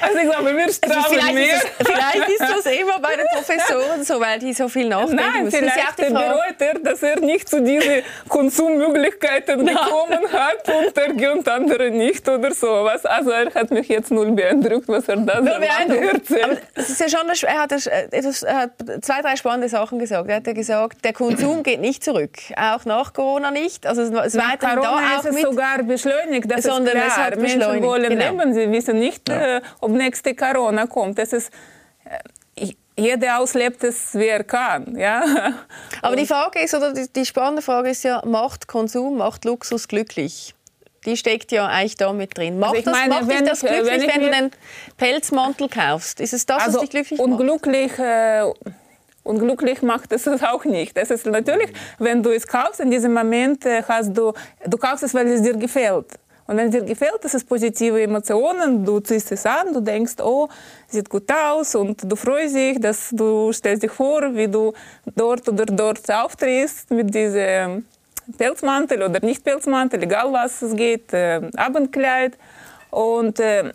[0.00, 1.56] also ich glaube, wir strahlen vielleicht mehr.
[1.56, 1.88] Ist das
[2.72, 5.58] immer bei den Professoren so, weil die so viel nachdenken Nein, müssen.
[5.58, 11.90] vielleicht bereut er, dass er nicht zu diesen Konsummöglichkeiten gekommen hat und er gönnt andere
[11.90, 13.04] nicht oder sowas.
[13.04, 16.42] Also er hat mich jetzt null beeindruckt, was er da erzählt.
[16.44, 18.70] Aber es ist ja schon, er, hat, er hat
[19.02, 20.28] zwei, drei spannende Sachen gesagt.
[20.28, 23.86] Er hat ja gesagt, der Konsum geht nicht zurück auch nach Corona nicht.
[23.86, 27.28] Also es nach Corona da auch ist es mit, sogar beschleunigt, das sondern ist klar.
[27.28, 28.30] Es hat Menschen wollen genau.
[28.30, 29.58] leben, sie wissen nicht, ja.
[29.58, 31.18] äh, ob nächste Corona kommt.
[31.18, 31.52] Das ist,
[32.96, 34.96] jeder auslebt es, wie er kann.
[34.98, 35.24] Ja?
[36.02, 39.88] Aber die Frage ist, oder die, die spannende Frage ist ja, macht Konsum, macht Luxus
[39.88, 40.54] glücklich?
[41.04, 42.58] die steckt ja eigentlich da mit drin.
[42.58, 44.50] Macht, also das, meine, macht dich das ich, glücklich, wenn, wenn du einen
[44.96, 46.20] Pelzmantel kaufst?
[46.20, 47.28] Ist es das, also was dich glücklich macht?
[47.28, 48.44] Unglücklich, äh,
[49.24, 50.96] und glücklich macht es auch nicht.
[50.96, 54.32] Es ist natürlich, wenn du es kaufst, in diesem Moment äh, hast du,
[54.66, 56.06] du kaufst es, weil es dir gefällt.
[56.52, 60.16] Und wenn es dir gefällt, das ist positive Emotionen, du ziehst es an, du denkst,
[60.22, 60.48] oh,
[60.86, 64.74] sieht gut aus und du freust dich, dass du stellst dich vor, wie du
[65.16, 67.86] dort oder dort auftrittst mit diesem
[68.36, 72.36] Pelzmantel oder nicht Pelzmantel, egal was es geht, äh, Abendkleid.
[72.90, 73.72] Und äh,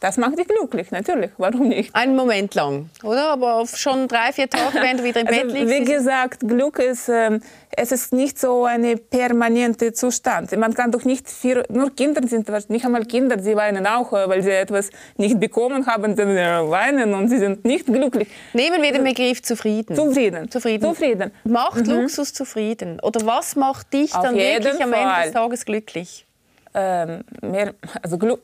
[0.00, 1.30] das macht dich glücklich, natürlich.
[1.38, 1.94] Warum nicht?
[1.94, 3.30] Einen Moment lang, oder?
[3.30, 5.74] Aber schon drei, vier Tage, wenn du wieder im also, Bett liegst.
[5.74, 10.56] Wie gesagt, Glück ist, äh, es ist nicht so ein permanenter Zustand.
[10.56, 14.28] Man kann doch nicht, für, nur Kinder sind, nicht einmal Kinder, sie weinen auch, äh,
[14.28, 18.28] weil sie etwas nicht bekommen haben, sie weinen und sie sind nicht glücklich.
[18.52, 19.96] Nehmen wir den Begriff zufrieden.
[19.96, 20.50] Zufrieden.
[20.50, 20.82] Zufrieden.
[20.82, 21.32] zufrieden.
[21.44, 22.02] Macht mhm.
[22.02, 23.00] Luxus zufrieden?
[23.00, 26.27] Oder was macht dich Auf dann wirklich am Ende des Tages glücklich?
[26.74, 28.40] Ähm, mehr, also Glück,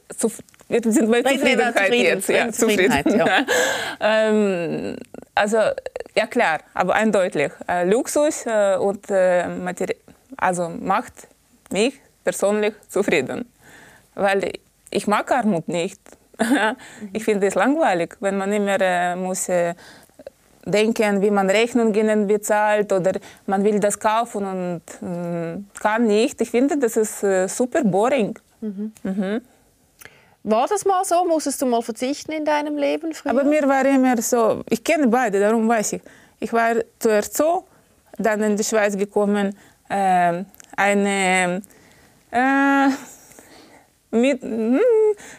[0.69, 2.29] wir sind bei Zufriedenheit zufrieden, jetzt.
[2.29, 3.47] Ja, Zufriedenheit, ja.
[4.01, 4.97] ähm,
[5.35, 5.59] also,
[6.15, 7.53] ja klar, aber eindeutig.
[7.69, 9.47] Äh, Luxus äh, und äh,
[10.37, 11.29] also macht
[11.71, 13.51] mich persönlich zufrieden.
[14.15, 14.53] Weil
[14.91, 16.01] ich mag Armut nicht.
[17.13, 19.75] ich finde es langweilig, wenn man immer äh, muss äh,
[20.65, 23.13] denken, wie man Rechnungen bezahlt oder
[23.47, 26.41] man will das kaufen und äh, kann nicht.
[26.41, 28.39] Ich finde, das ist äh, super boring.
[28.61, 28.93] Mhm.
[29.03, 29.41] Mhm.
[30.43, 31.25] War das mal so?
[31.25, 33.33] Musstest du mal verzichten in deinem Leben früher?
[33.33, 36.03] Aber mir war immer so, ich kenne beide, darum weiß ich.
[36.39, 37.65] Ich war zuerst so,
[38.19, 39.57] dann in die Schweiz gekommen,
[39.89, 40.45] äh,
[40.77, 41.63] eine
[42.31, 42.89] äh,
[44.15, 44.41] mit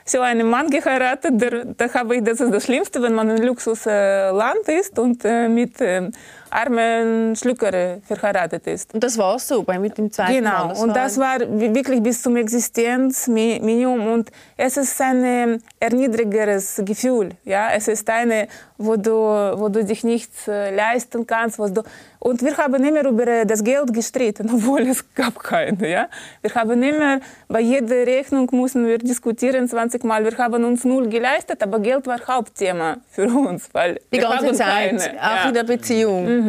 [0.06, 1.34] so einem Mann geheiratet,
[1.78, 6.10] da habe ich, das ist das Schlimmste, wenn man ein Luxusland ist und mit äh,
[6.56, 8.94] armen Schlücker verheiratet ist.
[8.94, 10.50] Und das war so bei mit dem zweiten genau.
[10.50, 10.68] Mal?
[10.70, 17.30] Genau, und das war wirklich bis zum Existenzminimum und es ist ein erniedrigeres Gefühl.
[17.44, 17.70] Ja?
[17.74, 21.60] Es ist eine, wo du, wo du dich nichts äh, leisten kannst.
[21.60, 21.84] Was du
[22.26, 25.88] und wir haben immer über das Geld gestritten, obwohl es gab keine.
[25.88, 26.08] Ja?
[26.42, 30.26] Wir haben immer, bei jeder Rechnung mussten wir diskutieren 20 Mal.
[30.26, 33.70] Wir haben uns null geleistet, aber Geld war Hauptthema für uns.
[33.74, 35.22] Weil Die ganze Zeit, keine.
[35.22, 35.48] auch ja.
[35.50, 36.26] in der Beziehung.
[36.26, 36.45] Mhm.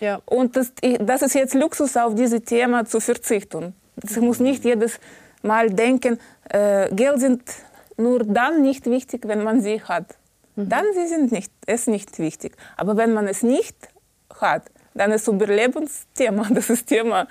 [0.00, 0.20] Ja.
[0.26, 3.74] Und das, das ist jetzt Luxus, auf dieses Thema zu verzichten.
[4.02, 4.98] Ich muss nicht jedes
[5.42, 6.18] Mal denken,
[6.50, 7.42] äh, Geld sind
[7.96, 10.16] nur dann nicht wichtig, wenn man sie hat.
[10.56, 10.68] Mhm.
[10.68, 12.56] Dann sie sind nicht, es nicht wichtig.
[12.76, 13.76] Aber wenn man es nicht
[14.40, 16.48] hat, dann ist Überlebensthema.
[16.50, 17.26] Das ist Thema.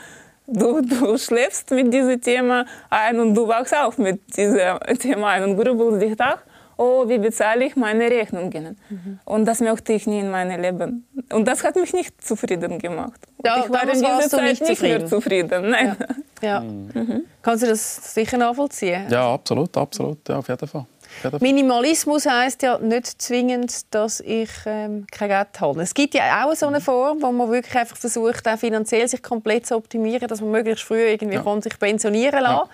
[0.48, 5.44] Du, du schläfst mit diesem Thema ein und du wachst auf mit diesem Thema ein
[5.44, 6.40] und grübelst dich nach
[6.78, 8.78] oh, wie bezahle ich meine Rechnungen?
[8.90, 9.20] Mhm.
[9.26, 11.06] Und das möchte ich nie in meinem Leben.
[11.32, 13.20] Und das hat mich nicht zufrieden gemacht.
[13.44, 15.70] Ja, ich war in dieser Zeit nicht, nicht mehr zufrieden.
[15.70, 15.96] Nein.
[16.42, 16.48] Ja.
[16.48, 16.60] ja.
[16.96, 17.26] Mhm.
[17.42, 19.08] Kannst du das sicher nachvollziehen?
[19.10, 20.86] Ja, absolut, absolut, ja, auf jeden Fall.
[21.40, 25.82] Minimalismus heißt ja nicht zwingend, dass ich ähm, kein Geld habe.
[25.82, 29.22] Es gibt ja auch so eine Form, wo man wirklich einfach versucht, auch finanziell sich
[29.22, 31.44] komplett zu optimieren, dass man möglichst früh irgendwie ja.
[31.44, 32.44] kann sich pensionieren kann.
[32.44, 32.70] Ja.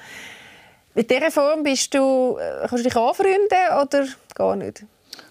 [0.93, 3.47] Mit dieser Form bist du, äh, kannst du dich anfreunden
[3.81, 4.83] oder gar nicht?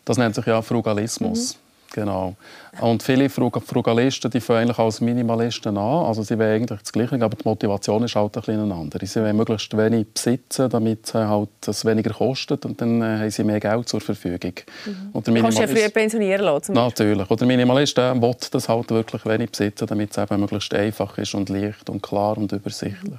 [0.05, 1.55] Das nennt sich ja Frugalismus.
[1.55, 1.70] Mhm.
[1.92, 2.37] Genau.
[2.81, 6.07] Und viele Frugalisten die fangen eigentlich als Minimalisten an.
[6.07, 9.07] Also sie wollen eigentlich das Gleiche, aber die Motivation ist halt ein bisschen andere.
[9.07, 13.31] Sie wollen möglichst wenig besitzen, damit es halt das weniger kostet und dann äh, haben
[13.31, 14.53] sie mehr Geld zur Verfügung.
[14.87, 15.11] Mhm.
[15.12, 16.73] Und Kannst du ja früher pensionieren lassen?
[16.75, 17.29] Natürlich.
[17.29, 21.18] Oder der Minimalist der will das halt wirklich wenig besitzen, damit es eben möglichst einfach
[21.18, 23.18] ist und leicht und klar und übersichtlich.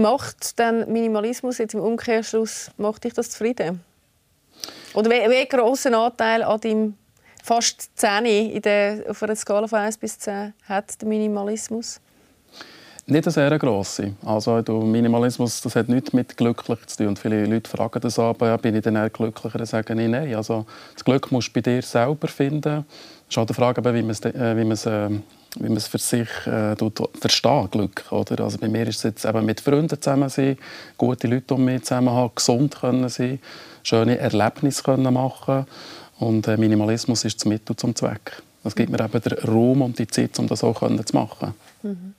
[0.00, 3.84] Macht dann Minimalismus jetzt im Umkehrschluss macht dich das zufrieden?
[4.94, 6.94] Oder wie, wie grossen Anteil an deinem
[7.44, 12.00] fast 10 in der, auf einer Skala von 1 bis 10 hat der Minimalismus?
[13.06, 14.14] Nicht eine sehr grosse.
[14.24, 17.08] Also der Minimalismus das hat nichts mit glücklich zu tun.
[17.08, 19.58] Und viele Leute fragen das aber, ja, bin ich dann eher glücklicher?
[19.58, 20.34] Dann sagen ich nein.
[20.34, 22.86] Also das Glück musst du bei dir selber finden.
[23.28, 25.10] Es ist auch die Frage, wie man es, äh, wie man es, äh,
[25.58, 26.76] wie man es für sich äh,
[27.20, 28.04] versteht, Glück.
[28.10, 28.44] Oder?
[28.44, 30.56] Also bei mir ist es jetzt eben mit Freunden zusammen sein,
[30.96, 33.40] gute Leute um mich zusammen haben, gesund können sein,
[33.82, 35.66] schöne Erlebnisse können machen
[36.18, 38.42] und äh, Minimalismus ist das Mittel zum Zweck.
[38.62, 41.54] Es gibt mir eben den Raum und die Zeit, um das auch zu machen.
[41.82, 42.14] Mhm.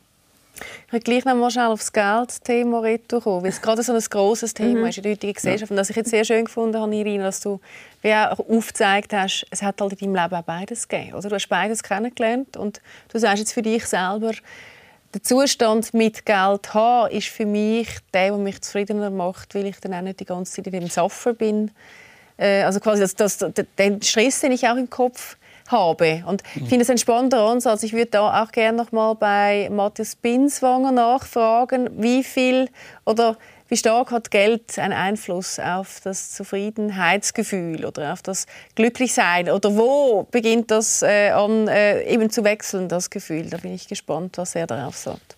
[0.88, 4.00] Ich will gleich noch mal schnell auf das Geldthema kommen, weil es gerade so ein
[4.10, 4.86] grosses Thema mhm.
[4.88, 5.72] ist in der heutigen Gesellschaft.
[5.72, 7.60] Und was ich jetzt sehr schön gefunden habe, Irina, dass du
[8.02, 11.16] wie auch aufgezeigt hast, es hat halt in deinem Leben auch beides gegeben.
[11.16, 11.30] Oder?
[11.30, 14.32] Du hast beides kennengelernt und du sagst jetzt für dich selber,
[15.14, 19.80] der Zustand mit Geld haben ist für mich der, der mich zufriedener macht, weil ich
[19.82, 21.72] dann auch nicht die ganze Zeit in dem Saffer bin.
[22.38, 23.38] Äh, also quasi das, das,
[23.78, 25.36] den Stress, den ich auch im Kopf
[25.72, 26.24] habe.
[26.26, 27.84] Und ich finde es ein spannender Ansatz.
[27.84, 32.70] Ich würde da auch gerne noch mal bei Matthias Binswanger nachfragen, wie viel
[33.06, 33.38] oder
[33.72, 39.50] wie stark hat Geld einen Einfluss auf das Zufriedenheitsgefühl oder auf das Glücklichsein?
[39.50, 43.50] Oder wo beginnt das äh, an äh, eben zu wechseln, das Gefühl?
[43.50, 45.38] Da bin ich gespannt, was er darauf sagt.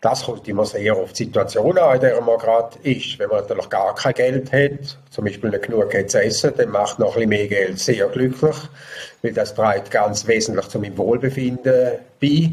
[0.00, 3.18] Das kommt immer sehr auf die Situation an, in der man gerade ist.
[3.18, 6.70] Wenn man natürlich gar kein Geld hat, zum Beispiel nicht genug Geld zu essen, dann
[6.70, 8.56] macht noch ein bisschen mehr Geld sehr glücklich,
[9.20, 12.50] weil das trägt ganz wesentlich zu meinem Wohlbefinden bei.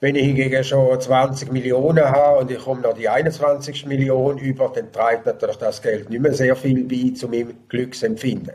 [0.00, 4.70] Wenn ich hingegen schon 20 Millionen habe und ich komme noch die 21 Millionen über,
[4.74, 8.52] dann trägt natürlich das Geld nicht mehr sehr viel bei zu meinem Glücksempfinden.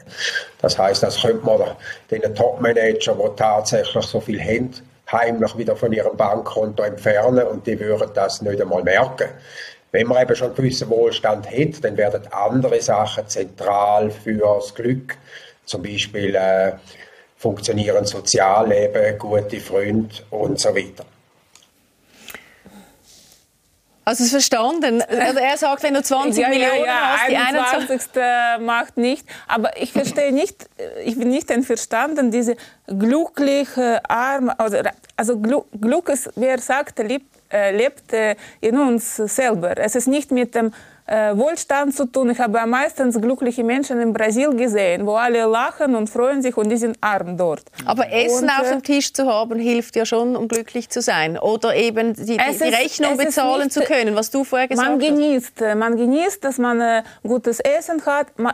[0.62, 1.62] Das heißt, das könnte man
[2.12, 4.72] den Top-Manager, die tatsächlich so viel haben,
[5.12, 9.30] heimlich wieder von ihrem Bankkonto entfernen und die würden das nicht einmal merken.
[9.92, 14.74] Wenn man eben schon einen gewissen Wohlstand hat, dann werden andere Sachen zentral für das
[14.74, 15.18] Glück,
[15.66, 16.74] zum Beispiel äh,
[17.36, 21.06] funktionieren Sozialleben, gute Freunde und so weiter.
[24.04, 25.02] Also es verstanden.
[25.02, 28.66] Also er sagt, wenn du 20 ja, Millionen ja, ja, hast, die 21.
[28.66, 29.26] macht nicht.
[29.48, 30.68] Aber ich verstehe nicht,
[31.06, 32.56] ich bin nicht einverstanden, diese
[32.88, 34.78] glückliche Arme, also,
[35.16, 39.78] also Glück ist, wer sagt, lebt, äh, lebt äh, in uns selber.
[39.78, 40.74] Es ist nicht mit dem
[41.12, 42.30] äh, Wohlstand zu tun.
[42.30, 46.70] Ich habe meistens glückliche Menschen in Brasilien gesehen, wo alle lachen und freuen sich und
[46.70, 47.64] die sind arm dort.
[47.86, 51.38] Aber Essen und, auf dem Tisch zu haben, hilft ja schon, um glücklich zu sein.
[51.38, 55.02] Oder eben die, die, die Rechnung bezahlen nicht, zu können, was du vorher gesagt man
[55.02, 55.08] hast.
[55.08, 58.28] Genießt, äh, man genießt, dass man äh, gutes Essen hat.
[58.40, 58.54] Man,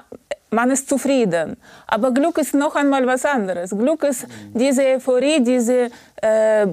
[0.49, 1.57] man ist zufrieden.
[1.85, 3.69] Aber Glück ist noch einmal was anderes.
[3.69, 5.89] Glück ist diese Euphorie, diese
[6.21, 6.67] äh,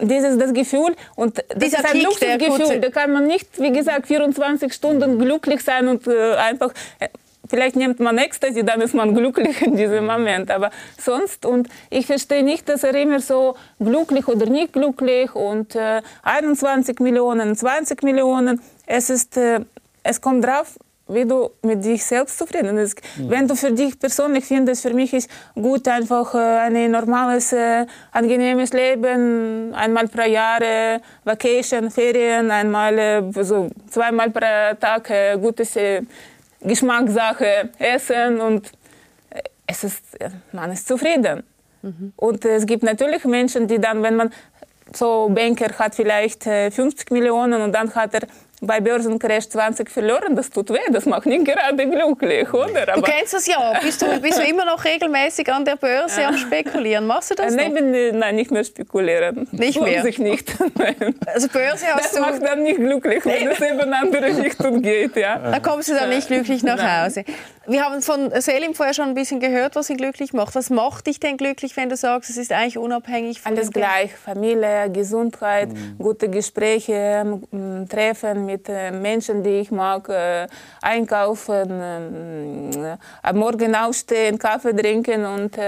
[0.00, 2.80] dieses das Gefühl und das Dieser ist ein Luxusgefühl.
[2.80, 7.08] Da kann man nicht, wie gesagt, 24 Stunden glücklich sein und äh, einfach äh,
[7.50, 10.50] Vielleicht nimmt man Ecstasy, dann ist man glücklich in diesem Moment.
[10.50, 15.74] Aber sonst, und ich verstehe nicht, dass er immer so glücklich oder nicht glücklich und
[15.74, 18.60] äh, 21 Millionen, 20 Millionen.
[18.86, 19.60] Es, ist, äh,
[20.02, 23.00] es kommt drauf wie du mit dich selbst zufrieden bist.
[23.16, 23.30] Mhm.
[23.30, 27.86] Wenn du für dich persönlich findest, für mich ist gut einfach äh, ein normales, äh,
[28.12, 35.38] angenehmes Leben, einmal pro Jahr äh, Vacation, Ferien, einmal, äh, so zweimal pro Tag äh,
[35.38, 36.02] gutes äh,
[36.60, 38.70] Geschmackssache essen und
[39.66, 40.02] es ist,
[40.52, 41.42] man ist zufrieden.
[41.82, 42.12] Mhm.
[42.16, 44.30] Und es gibt natürlich Menschen, die dann, wenn man
[44.92, 48.22] so Banker hat vielleicht 50 Millionen und dann hat er
[48.60, 52.82] bei Börsencrash 20 verloren, das tut weh, das macht nicht gerade glücklich, oder?
[52.92, 53.78] Aber du kennst das ja.
[53.80, 57.06] Bist du, bist du immer noch regelmäßig an der Börse am Spekulieren?
[57.06, 57.80] Machst du das nein, noch?
[57.80, 59.48] Bin, nein, nicht mehr spekulieren.
[59.52, 60.04] Nicht mehr?
[60.04, 60.52] ich nicht.
[60.76, 61.14] Nein.
[61.26, 62.20] Also Börse hast das du...
[62.20, 65.16] macht dann nicht glücklich, wenn es eben in andere Richtung geht.
[65.16, 65.38] Ja.
[65.38, 67.24] Da kommst du dann nicht glücklich nach Hause.
[67.66, 70.54] Wir haben von Selim vorher schon ein bisschen gehört, was ihn glücklich macht.
[70.54, 74.10] Was macht dich denn glücklich, wenn du sagst, es ist eigentlich unabhängig von Alles gleich.
[74.14, 75.98] Familie, Gesundheit, mhm.
[75.98, 77.40] gute Gespräche,
[77.90, 80.46] Treffen mit äh, Menschen, die ich mag, äh,
[80.80, 85.58] einkaufen, äh, am Morgen aufstehen, Kaffee trinken und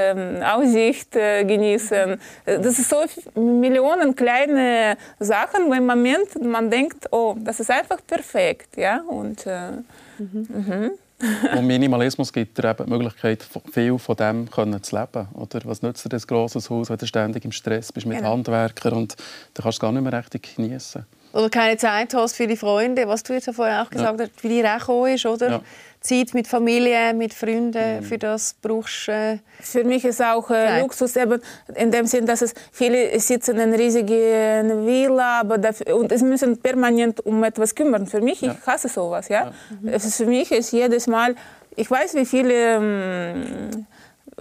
[0.54, 2.20] Aussicht genießen.
[2.44, 8.00] Das sind so Millionen kleine Sachen, wo im Moment man denkt, oh, das ist einfach
[8.06, 8.76] perfekt.
[8.76, 9.02] Ja?
[9.06, 10.46] Und, mhm.
[10.48, 10.90] Mhm.
[11.56, 15.28] Und Minimalismus gibt dir eben die Möglichkeit, viel von dem können zu leben.
[15.34, 18.32] Oder was nützt dir das grosses Haus, wenn du ständig im Stress bist mit genau.
[18.32, 19.16] Handwerkern und
[19.54, 21.04] du kannst es gar nicht mehr richtig genießen.
[21.32, 24.26] Oder keine Zeit hast für die Freunde, was du jetzt vorher auch gesagt ja.
[24.26, 25.48] hast, wie dir auch ist, oder?
[25.48, 25.60] Ja.
[26.00, 28.02] Zeit mit Familie, mit Freunden, mhm.
[28.02, 29.12] für das brauchst du...
[29.12, 31.40] Äh, für mich ist auch äh, Luxus eben
[31.74, 36.56] in dem Sinn, dass es viele sitzen in riesigen Villa aber dafür, und es müssen
[36.56, 38.06] permanent um etwas kümmern.
[38.06, 38.56] Für mich, ja.
[38.58, 39.28] ich hasse sowas.
[39.28, 39.44] Ja?
[39.44, 39.52] ja.
[39.82, 39.88] Mhm.
[39.88, 41.34] Es ist, für mich ist jedes Mal,
[41.76, 42.54] ich weiß, wie viele...
[42.54, 43.86] Ähm,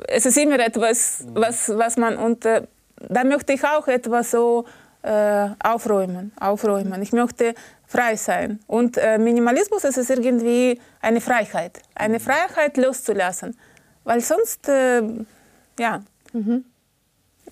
[0.08, 1.32] es ist immer etwas, mhm.
[1.36, 2.16] was, was man...
[2.16, 2.62] Und äh,
[3.10, 4.66] da möchte ich auch etwas so
[5.02, 7.02] äh, aufräumen, aufräumen.
[7.02, 7.54] Ich möchte
[7.88, 8.60] frei sein.
[8.68, 13.58] Und äh, Minimalismus ist es irgendwie eine Freiheit, eine Freiheit loszulassen,
[14.04, 15.02] weil sonst, äh,
[15.80, 16.04] ja.
[16.34, 16.64] Mhm.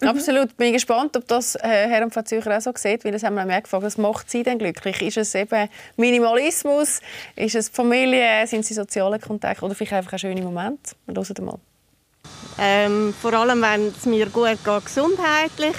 [0.01, 0.07] Mhm.
[0.07, 0.55] Absolut.
[0.57, 3.35] Bin gespannt, ob das äh, Herr und Frau Zürcher auch so sieht, weil das haben
[3.35, 3.83] wir mehr gefragt.
[3.83, 5.01] Was macht Sie denn glücklich?
[5.01, 7.01] Ist es eben Minimalismus?
[7.35, 8.45] Ist es Familie?
[8.47, 9.65] Sind Sie soziale Kontakte?
[9.65, 10.95] Oder vielleicht einfach ein schöner Moment?
[11.05, 11.59] Wir hören mal.
[12.59, 15.75] Ähm, vor allem, wenn es mir gut geht, gesundheitlich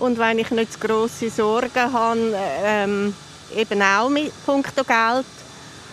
[0.00, 2.34] und wenn ich nicht zu grosse Sorgen habe,
[2.64, 3.14] ähm,
[3.56, 5.26] eben auch mit puncto Geld.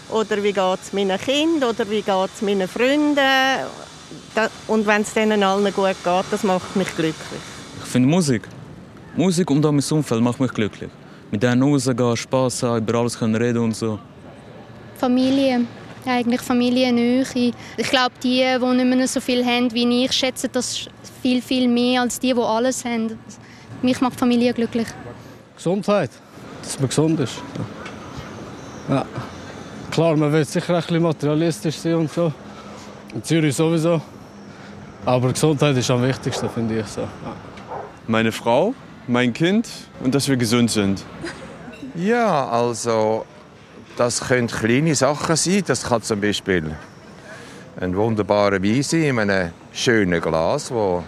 [0.10, 3.20] Oder wie geht es meinen Kindern oder wie geht es meinen Freunden.
[4.67, 7.41] Und wenn es denen allen gut geht, das macht mich glücklich.
[7.84, 8.43] Ich finde Musik.
[9.15, 10.89] Musik und auch mein Umfeld macht mich glücklich.
[11.30, 14.00] Mit denen rausgehen, Spass haben, über alles können reden und so.
[14.98, 15.65] Familie.
[16.06, 17.26] Eigentlich Familiennähe.
[17.76, 20.88] Ich glaube, die, die nicht mehr so viel haben wie ich, schätzen das
[21.22, 23.20] viel, viel mehr als die, die alles haben.
[23.81, 24.87] Mich macht Familie glücklich.
[25.55, 26.11] Gesundheit
[26.67, 27.41] dass man gesund ist.
[28.89, 29.05] Ja.
[29.89, 32.31] Klar, man will sicher ein bisschen materialistisch sein und so.
[33.13, 34.01] In Zürich sowieso.
[35.05, 37.01] Aber Gesundheit ist am wichtigsten, finde ich so.
[37.01, 37.07] Ja.
[38.05, 38.73] Meine Frau,
[39.07, 39.67] mein Kind
[40.01, 41.03] und dass wir gesund sind.
[41.95, 43.25] Ja, also
[43.95, 45.63] das können kleine Sachen sein.
[45.65, 46.75] Das kann zum Beispiel
[47.79, 51.03] ein wunderbarer Wein sein in einem schönen Glas, wo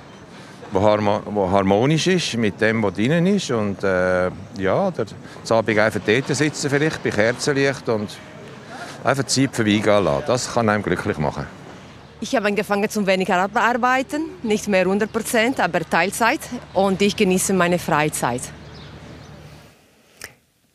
[0.72, 3.52] wo, harmonisch ist mit dem, was drin ist.
[3.52, 5.06] Und äh, ja, der
[5.50, 8.10] Abend einfach dort sitzen vielleicht bei Kerzenlicht und
[9.04, 10.24] einfach Zeit vorbeigehen lassen.
[10.28, 11.46] Das kann einem glücklich machen.
[12.22, 16.42] Ich habe angefangen zum weniger arbeiten, nicht mehr 100 Prozent, aber Teilzeit
[16.74, 18.42] und ich genieße meine Freizeit.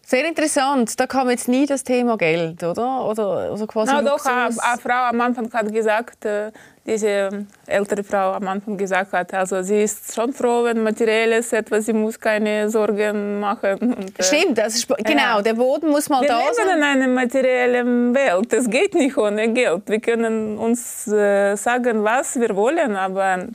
[0.06, 0.98] Sehr interessant.
[0.98, 3.04] Da kam jetzt nie das Thema Geld, oder?
[3.06, 6.52] Oder also quasi Na, doch, eine, eine Frau am Anfang hat gesagt, äh,
[6.86, 11.86] diese ältere Frau am Anfang gesagt hat, also sie ist schon froh, wenn materielles etwas,
[11.86, 13.76] sie muss keine Sorgen machen.
[13.78, 15.42] Und, äh, Stimmt, das ist, genau, ja.
[15.42, 16.66] der Boden muss mal wir da sein.
[16.66, 19.82] Wir leben in einer materiellen Welt, es geht nicht ohne Geld.
[19.86, 23.46] Wir können uns äh, sagen, was wir wollen, aber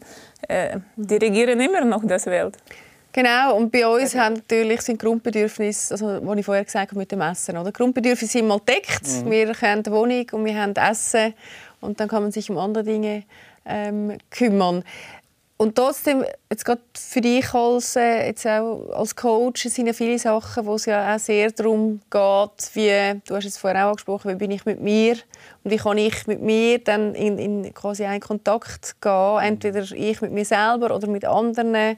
[0.48, 2.58] äh, die regieren immer noch das Welt.
[3.12, 7.12] Genau, und bei uns haben natürlich sind Grundbedürfnisse, also was ich vorher gesagt habe mit
[7.12, 7.72] dem Essen, oder?
[7.72, 9.08] Grundbedürfnisse sind mal deckt.
[9.26, 9.32] Mhm.
[9.32, 11.34] Wir haben eine Wohnung und wir haben Essen
[11.82, 13.24] und dann kann man sich um andere Dinge
[13.65, 14.84] ähm, kümmern.
[15.62, 20.18] Und trotzdem, jetzt gerade für dich als, äh, jetzt auch als Coach, sind ja viele
[20.18, 24.32] Sachen, wo es ja auch sehr darum geht, wie, du hast es vorher auch angesprochen,
[24.32, 25.18] wie bin ich mit mir
[25.65, 30.22] und wie kann ich mit mir dann in, in quasi einen Kontakt gehen, entweder ich
[30.22, 31.98] mit mir selber oder mit anderen.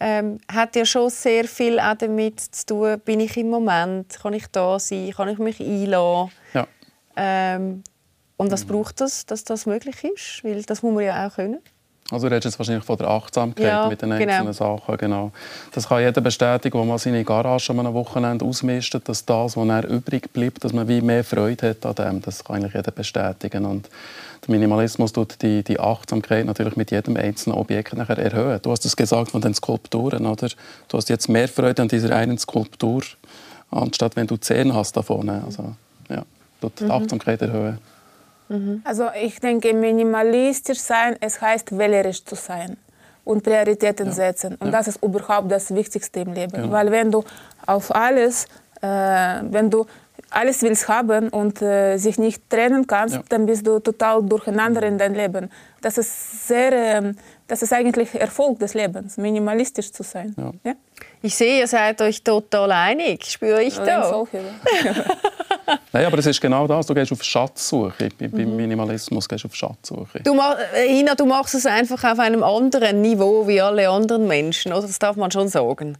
[0.00, 4.32] Ähm, hat ja schon sehr viel auch damit zu tun, bin ich im Moment, kann
[4.32, 6.30] ich da sein, kann ich mich einladen.
[6.54, 6.66] Ja.
[7.16, 7.84] Ähm,
[8.36, 10.42] und was braucht das, dass das möglich ist?
[10.42, 11.60] Weil das muss man ja auch können.
[12.10, 14.52] Also du redest jetzt wahrscheinlich von der Achtsamkeit ja, mit den einzelnen genau.
[14.52, 14.96] Sachen.
[14.98, 15.32] Genau.
[15.72, 19.68] Das kann jeder bestätigen, der mal seine Garage an einem Wochenende ausmistet, dass das, was
[19.68, 22.22] er übrig bleibt, dass man wie mehr Freude hat an dem.
[22.22, 23.64] Das kann eigentlich jeder bestätigen.
[23.64, 23.88] Und
[24.46, 28.60] der Minimalismus tut die, die Achtsamkeit natürlich mit jedem einzelnen Objekt nachher erhöhen.
[28.60, 30.48] Du hast es gesagt von den Skulpturen, oder?
[30.88, 33.02] Du hast jetzt mehr Freude an dieser einen Skulptur,
[33.70, 35.30] anstatt wenn du zehn hast davon.
[35.30, 35.74] Also,
[36.10, 36.22] ja,
[36.60, 36.90] tut die mhm.
[36.90, 37.78] Achtsamkeit erhöhen.
[38.54, 38.82] Mhm.
[38.84, 42.76] Also ich denke, minimalistisch sein, es heißt wählerisch zu sein
[43.24, 44.12] und Prioritäten ja.
[44.12, 44.56] setzen.
[44.56, 44.72] Und ja.
[44.72, 46.64] das ist überhaupt das Wichtigste im Leben.
[46.64, 46.70] Ja.
[46.70, 47.24] Weil wenn du
[47.66, 48.46] auf alles,
[48.80, 49.86] äh, wenn du
[50.30, 54.98] alles willst haben und äh, sich nicht trennen kannst, dann bist du total durcheinander in
[54.98, 55.50] deinem Leben.
[55.80, 57.12] Das ist sehr, äh,
[57.46, 60.34] das ist eigentlich Erfolg des Lebens, minimalistisch zu sein.
[61.22, 64.12] Ich sehe, ihr seid euch total einig, spüre ich da.
[65.92, 66.86] Nein, aber es ist genau das.
[66.86, 68.08] Du gehst auf Schatzsuche.
[68.18, 68.56] Beim mhm.
[68.56, 70.20] Minimalismus gehst du auf Schatzsuche.
[70.22, 70.34] Du,
[70.88, 74.82] Ina, du machst es einfach auf einem anderen Niveau wie alle anderen Menschen, oder?
[74.82, 75.96] Das darf man schon sagen.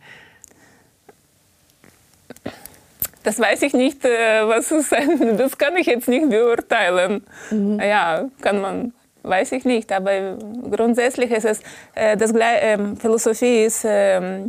[3.23, 5.37] Das weiß ich nicht, äh, was es sein.
[5.39, 7.25] Das kann ich jetzt nicht beurteilen.
[7.51, 7.81] Mhm.
[7.81, 8.93] Ja, kann man
[9.25, 10.37] weiß ich nicht, aber
[10.71, 11.61] grundsätzlich ist es,
[11.95, 14.43] äh, das äh, Philosophie ist äh,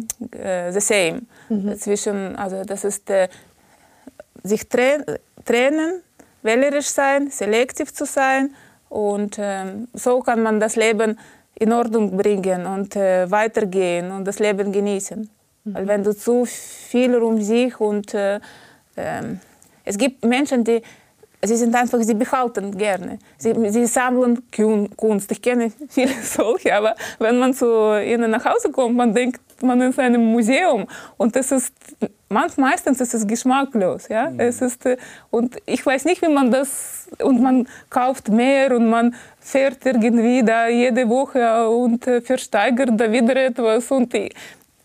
[0.71, 1.21] the same.
[1.49, 1.75] Mhm.
[1.77, 3.29] Zwischen, also das ist äh,
[4.45, 6.01] sich trennen,
[6.41, 8.53] wählerisch sein, selektiv zu sein
[8.89, 11.17] und ähm, so kann man das Leben
[11.55, 15.29] in Ordnung bringen und äh, weitergehen und das Leben genießen.
[15.63, 15.73] Mhm.
[15.73, 18.35] Weil wenn du zu viel um sich und äh,
[18.95, 19.21] äh,
[19.83, 20.81] es gibt Menschen, die
[21.47, 23.19] sie sind einfach, sie behalten gerne.
[23.37, 24.43] Sie, sie sammeln
[24.95, 25.31] Kunst.
[25.31, 27.65] Ich kenne viele solche, aber wenn man zu
[28.01, 30.85] ihnen nach Hause kommt, man denkt, man ist in einem Museum
[31.17, 31.73] und das ist
[32.29, 34.29] meistens ist es geschmacklos, ja.
[34.29, 34.39] Mhm.
[34.39, 34.97] Es ist äh,
[35.29, 40.43] und ich weiß nicht, wie man das und man kauft mehr und man fährt irgendwie
[40.43, 44.13] da jede Woche und äh, versteigert da wieder etwas und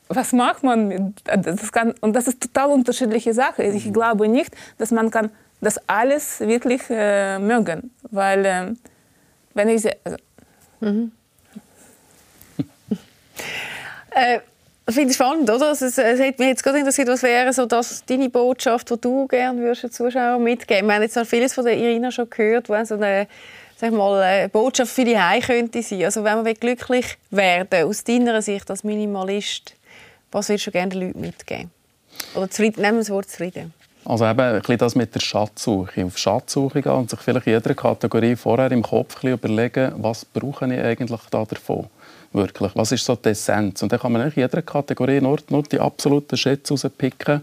[0.08, 1.14] was macht man?
[1.24, 3.62] Das kann, und das ist total unterschiedliche Sache.
[3.62, 3.92] Ich mhm.
[3.92, 5.30] glaube nicht, dass man kann
[5.60, 8.72] das alles wirklich äh, mögen, weil äh,
[9.54, 10.16] wenn ich also
[10.80, 11.12] mhm.
[14.10, 14.40] äh,
[14.92, 15.68] finde es spannend, oder?
[15.68, 19.00] Also, es, es hat mich jetzt gerade interessiert, was wäre so das, deine Botschaft, die
[19.00, 22.28] du gerne würdest den Zuschauern mitgeben Wir haben jetzt noch vieles von der Irina schon
[22.28, 23.26] gehört, wo so eine,
[23.76, 26.04] sag mal, eine Botschaft für die Heim könnte sein.
[26.04, 29.74] Also wenn man glücklich werden aus deiner Sicht als Minimalist,
[30.32, 31.70] was würdest du gerne den Leuten mitgeben?
[32.34, 33.72] Oder zufrieden, nehmen wir das Wort zufrieden.
[34.04, 36.04] Also eben ein bisschen das mit der Schatzsuche.
[36.04, 40.72] Auf Schatzsuche gehen und sich vielleicht in jeder Kategorie vorher im Kopf überlegen, was brauche
[40.72, 41.86] ich eigentlich da davon
[42.32, 42.72] wirklich?
[42.74, 43.82] Was ist so die Essenz?
[43.82, 47.42] Und dann kann man in jeder Kategorie nur, nur die absoluten Schätze rauspicken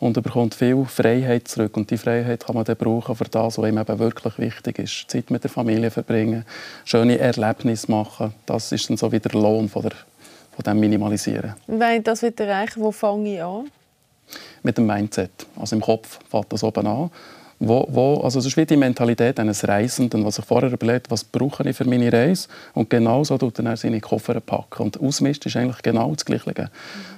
[0.00, 1.76] und bekommt viel Freiheit zurück.
[1.76, 5.04] Und die Freiheit kann man dann brauchen für das, was ihm eben wirklich wichtig ist.
[5.08, 6.44] Zeit mit der Familie verbringen,
[6.84, 8.34] schöne Erlebnisse machen.
[8.46, 9.92] Das ist dann so wie der Lohn von, der,
[10.54, 11.54] von dem Minimalisieren.
[11.66, 13.70] Wenn ich das erreichen wo fange ich an?
[14.62, 15.30] Mit dem Mindset.
[15.56, 17.10] Also im Kopf fängt das oben an
[17.58, 21.24] wo, wo, also es ist wie die Mentalität eines Reisenden, was sich vorher überlegt, was
[21.24, 24.82] brauche ich für meine Reise und genau so tut er seine Koffer packen.
[24.82, 26.70] Und Ausmist ist eigentlich genau das Gleiche.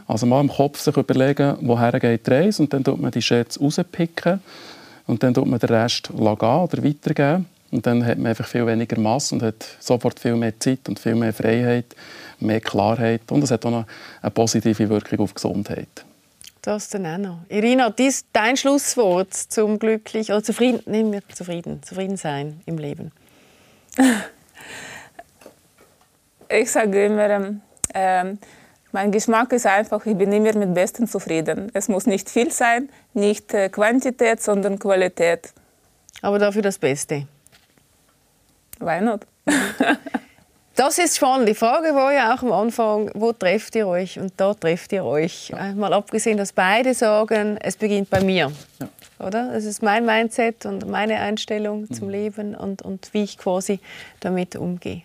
[0.06, 3.22] Also mal im Kopf sich überlegen, woher geht die Reise und dann tut man die
[3.22, 4.40] Schätze rauspicken
[5.06, 7.46] und dann tut man den Rest gehen oder weitergeben.
[7.72, 11.00] Und dann hat man einfach viel weniger Masse und hat sofort viel mehr Zeit und
[11.00, 11.96] viel mehr Freiheit,
[12.38, 13.84] mehr Klarheit und es hat auch noch
[14.22, 16.05] eine positive Wirkung auf Gesundheit.
[16.66, 17.38] Das dann auch noch.
[17.48, 23.12] Irina, dies, dein Schlusswort zum glücklich oder zufrieden, nehmen wir zufrieden, zufrieden sein im Leben.
[26.48, 27.60] Ich sage immer, ähm,
[27.92, 28.38] ähm,
[28.92, 31.72] mein Geschmack ist einfach, ich bin immer mit Besten zufrieden.
[31.74, 35.52] Es muss nicht viel sein, nicht äh, Quantität, sondern Qualität.
[36.22, 37.26] Aber dafür das Beste.
[38.78, 39.26] Why not?
[40.76, 41.48] Das ist spannend.
[41.48, 44.18] Die Frage war ja auch am Anfang, wo trefft ihr euch?
[44.18, 45.48] Und da trefft ihr euch.
[45.48, 45.72] Ja.
[45.72, 48.52] Mal abgesehen, dass beide sagen, es beginnt bei mir.
[48.78, 48.88] Ja.
[49.26, 49.52] Oder?
[49.52, 51.92] Das ist mein Mindset und meine Einstellung mhm.
[51.94, 53.80] zum Leben und, und wie ich quasi
[54.20, 55.00] damit umgehe.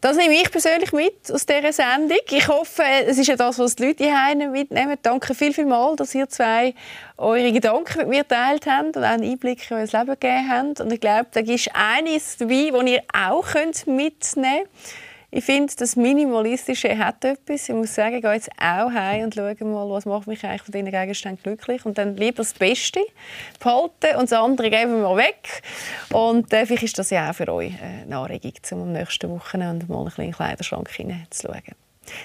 [0.00, 2.18] Das nehme ich persönlich mit aus dieser Sendung.
[2.30, 4.96] Ich hoffe, es ist ja das, was die Leute hier mitnehmen.
[5.02, 6.72] Danke viel, viel mal, dass ihr zwei
[7.16, 10.80] eure Gedanken mit mir geteilt habt und auch einen Einblick in euer Leben gegeben habt.
[10.80, 13.46] Und ich glaube, da ist eines dabei, das ihr auch
[13.86, 14.68] mitnehmen könnt.
[15.30, 17.68] Ich finde, das Minimalistische hat etwas.
[17.68, 20.62] Ich muss sagen, ich gehe jetzt auch heim und schaue mal, was macht mich eigentlich
[20.62, 21.84] von diesen Gegenständen glücklich.
[21.84, 23.00] Und dann lieber das Beste
[23.60, 25.62] behalten und das andere geben wir weg.
[26.12, 29.84] Und äh, vielleicht ist das ja auch für euch eine Anregung, um am nächsten Wochenende
[29.86, 31.74] mal einen kleinen Kleiderschrank hineinzuschauen.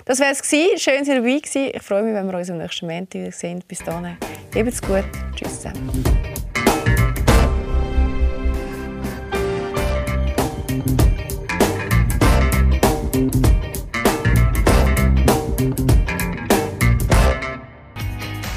[0.06, 0.48] Das war es.
[0.50, 1.72] Schön, dass ihr dabei gewesen.
[1.74, 3.62] Ich freue mich, wenn wir uns am nächsten Montag sehen.
[3.68, 4.18] Bis dann.
[4.52, 5.04] Gebt's gut.
[5.36, 6.33] Tschüss zusammen.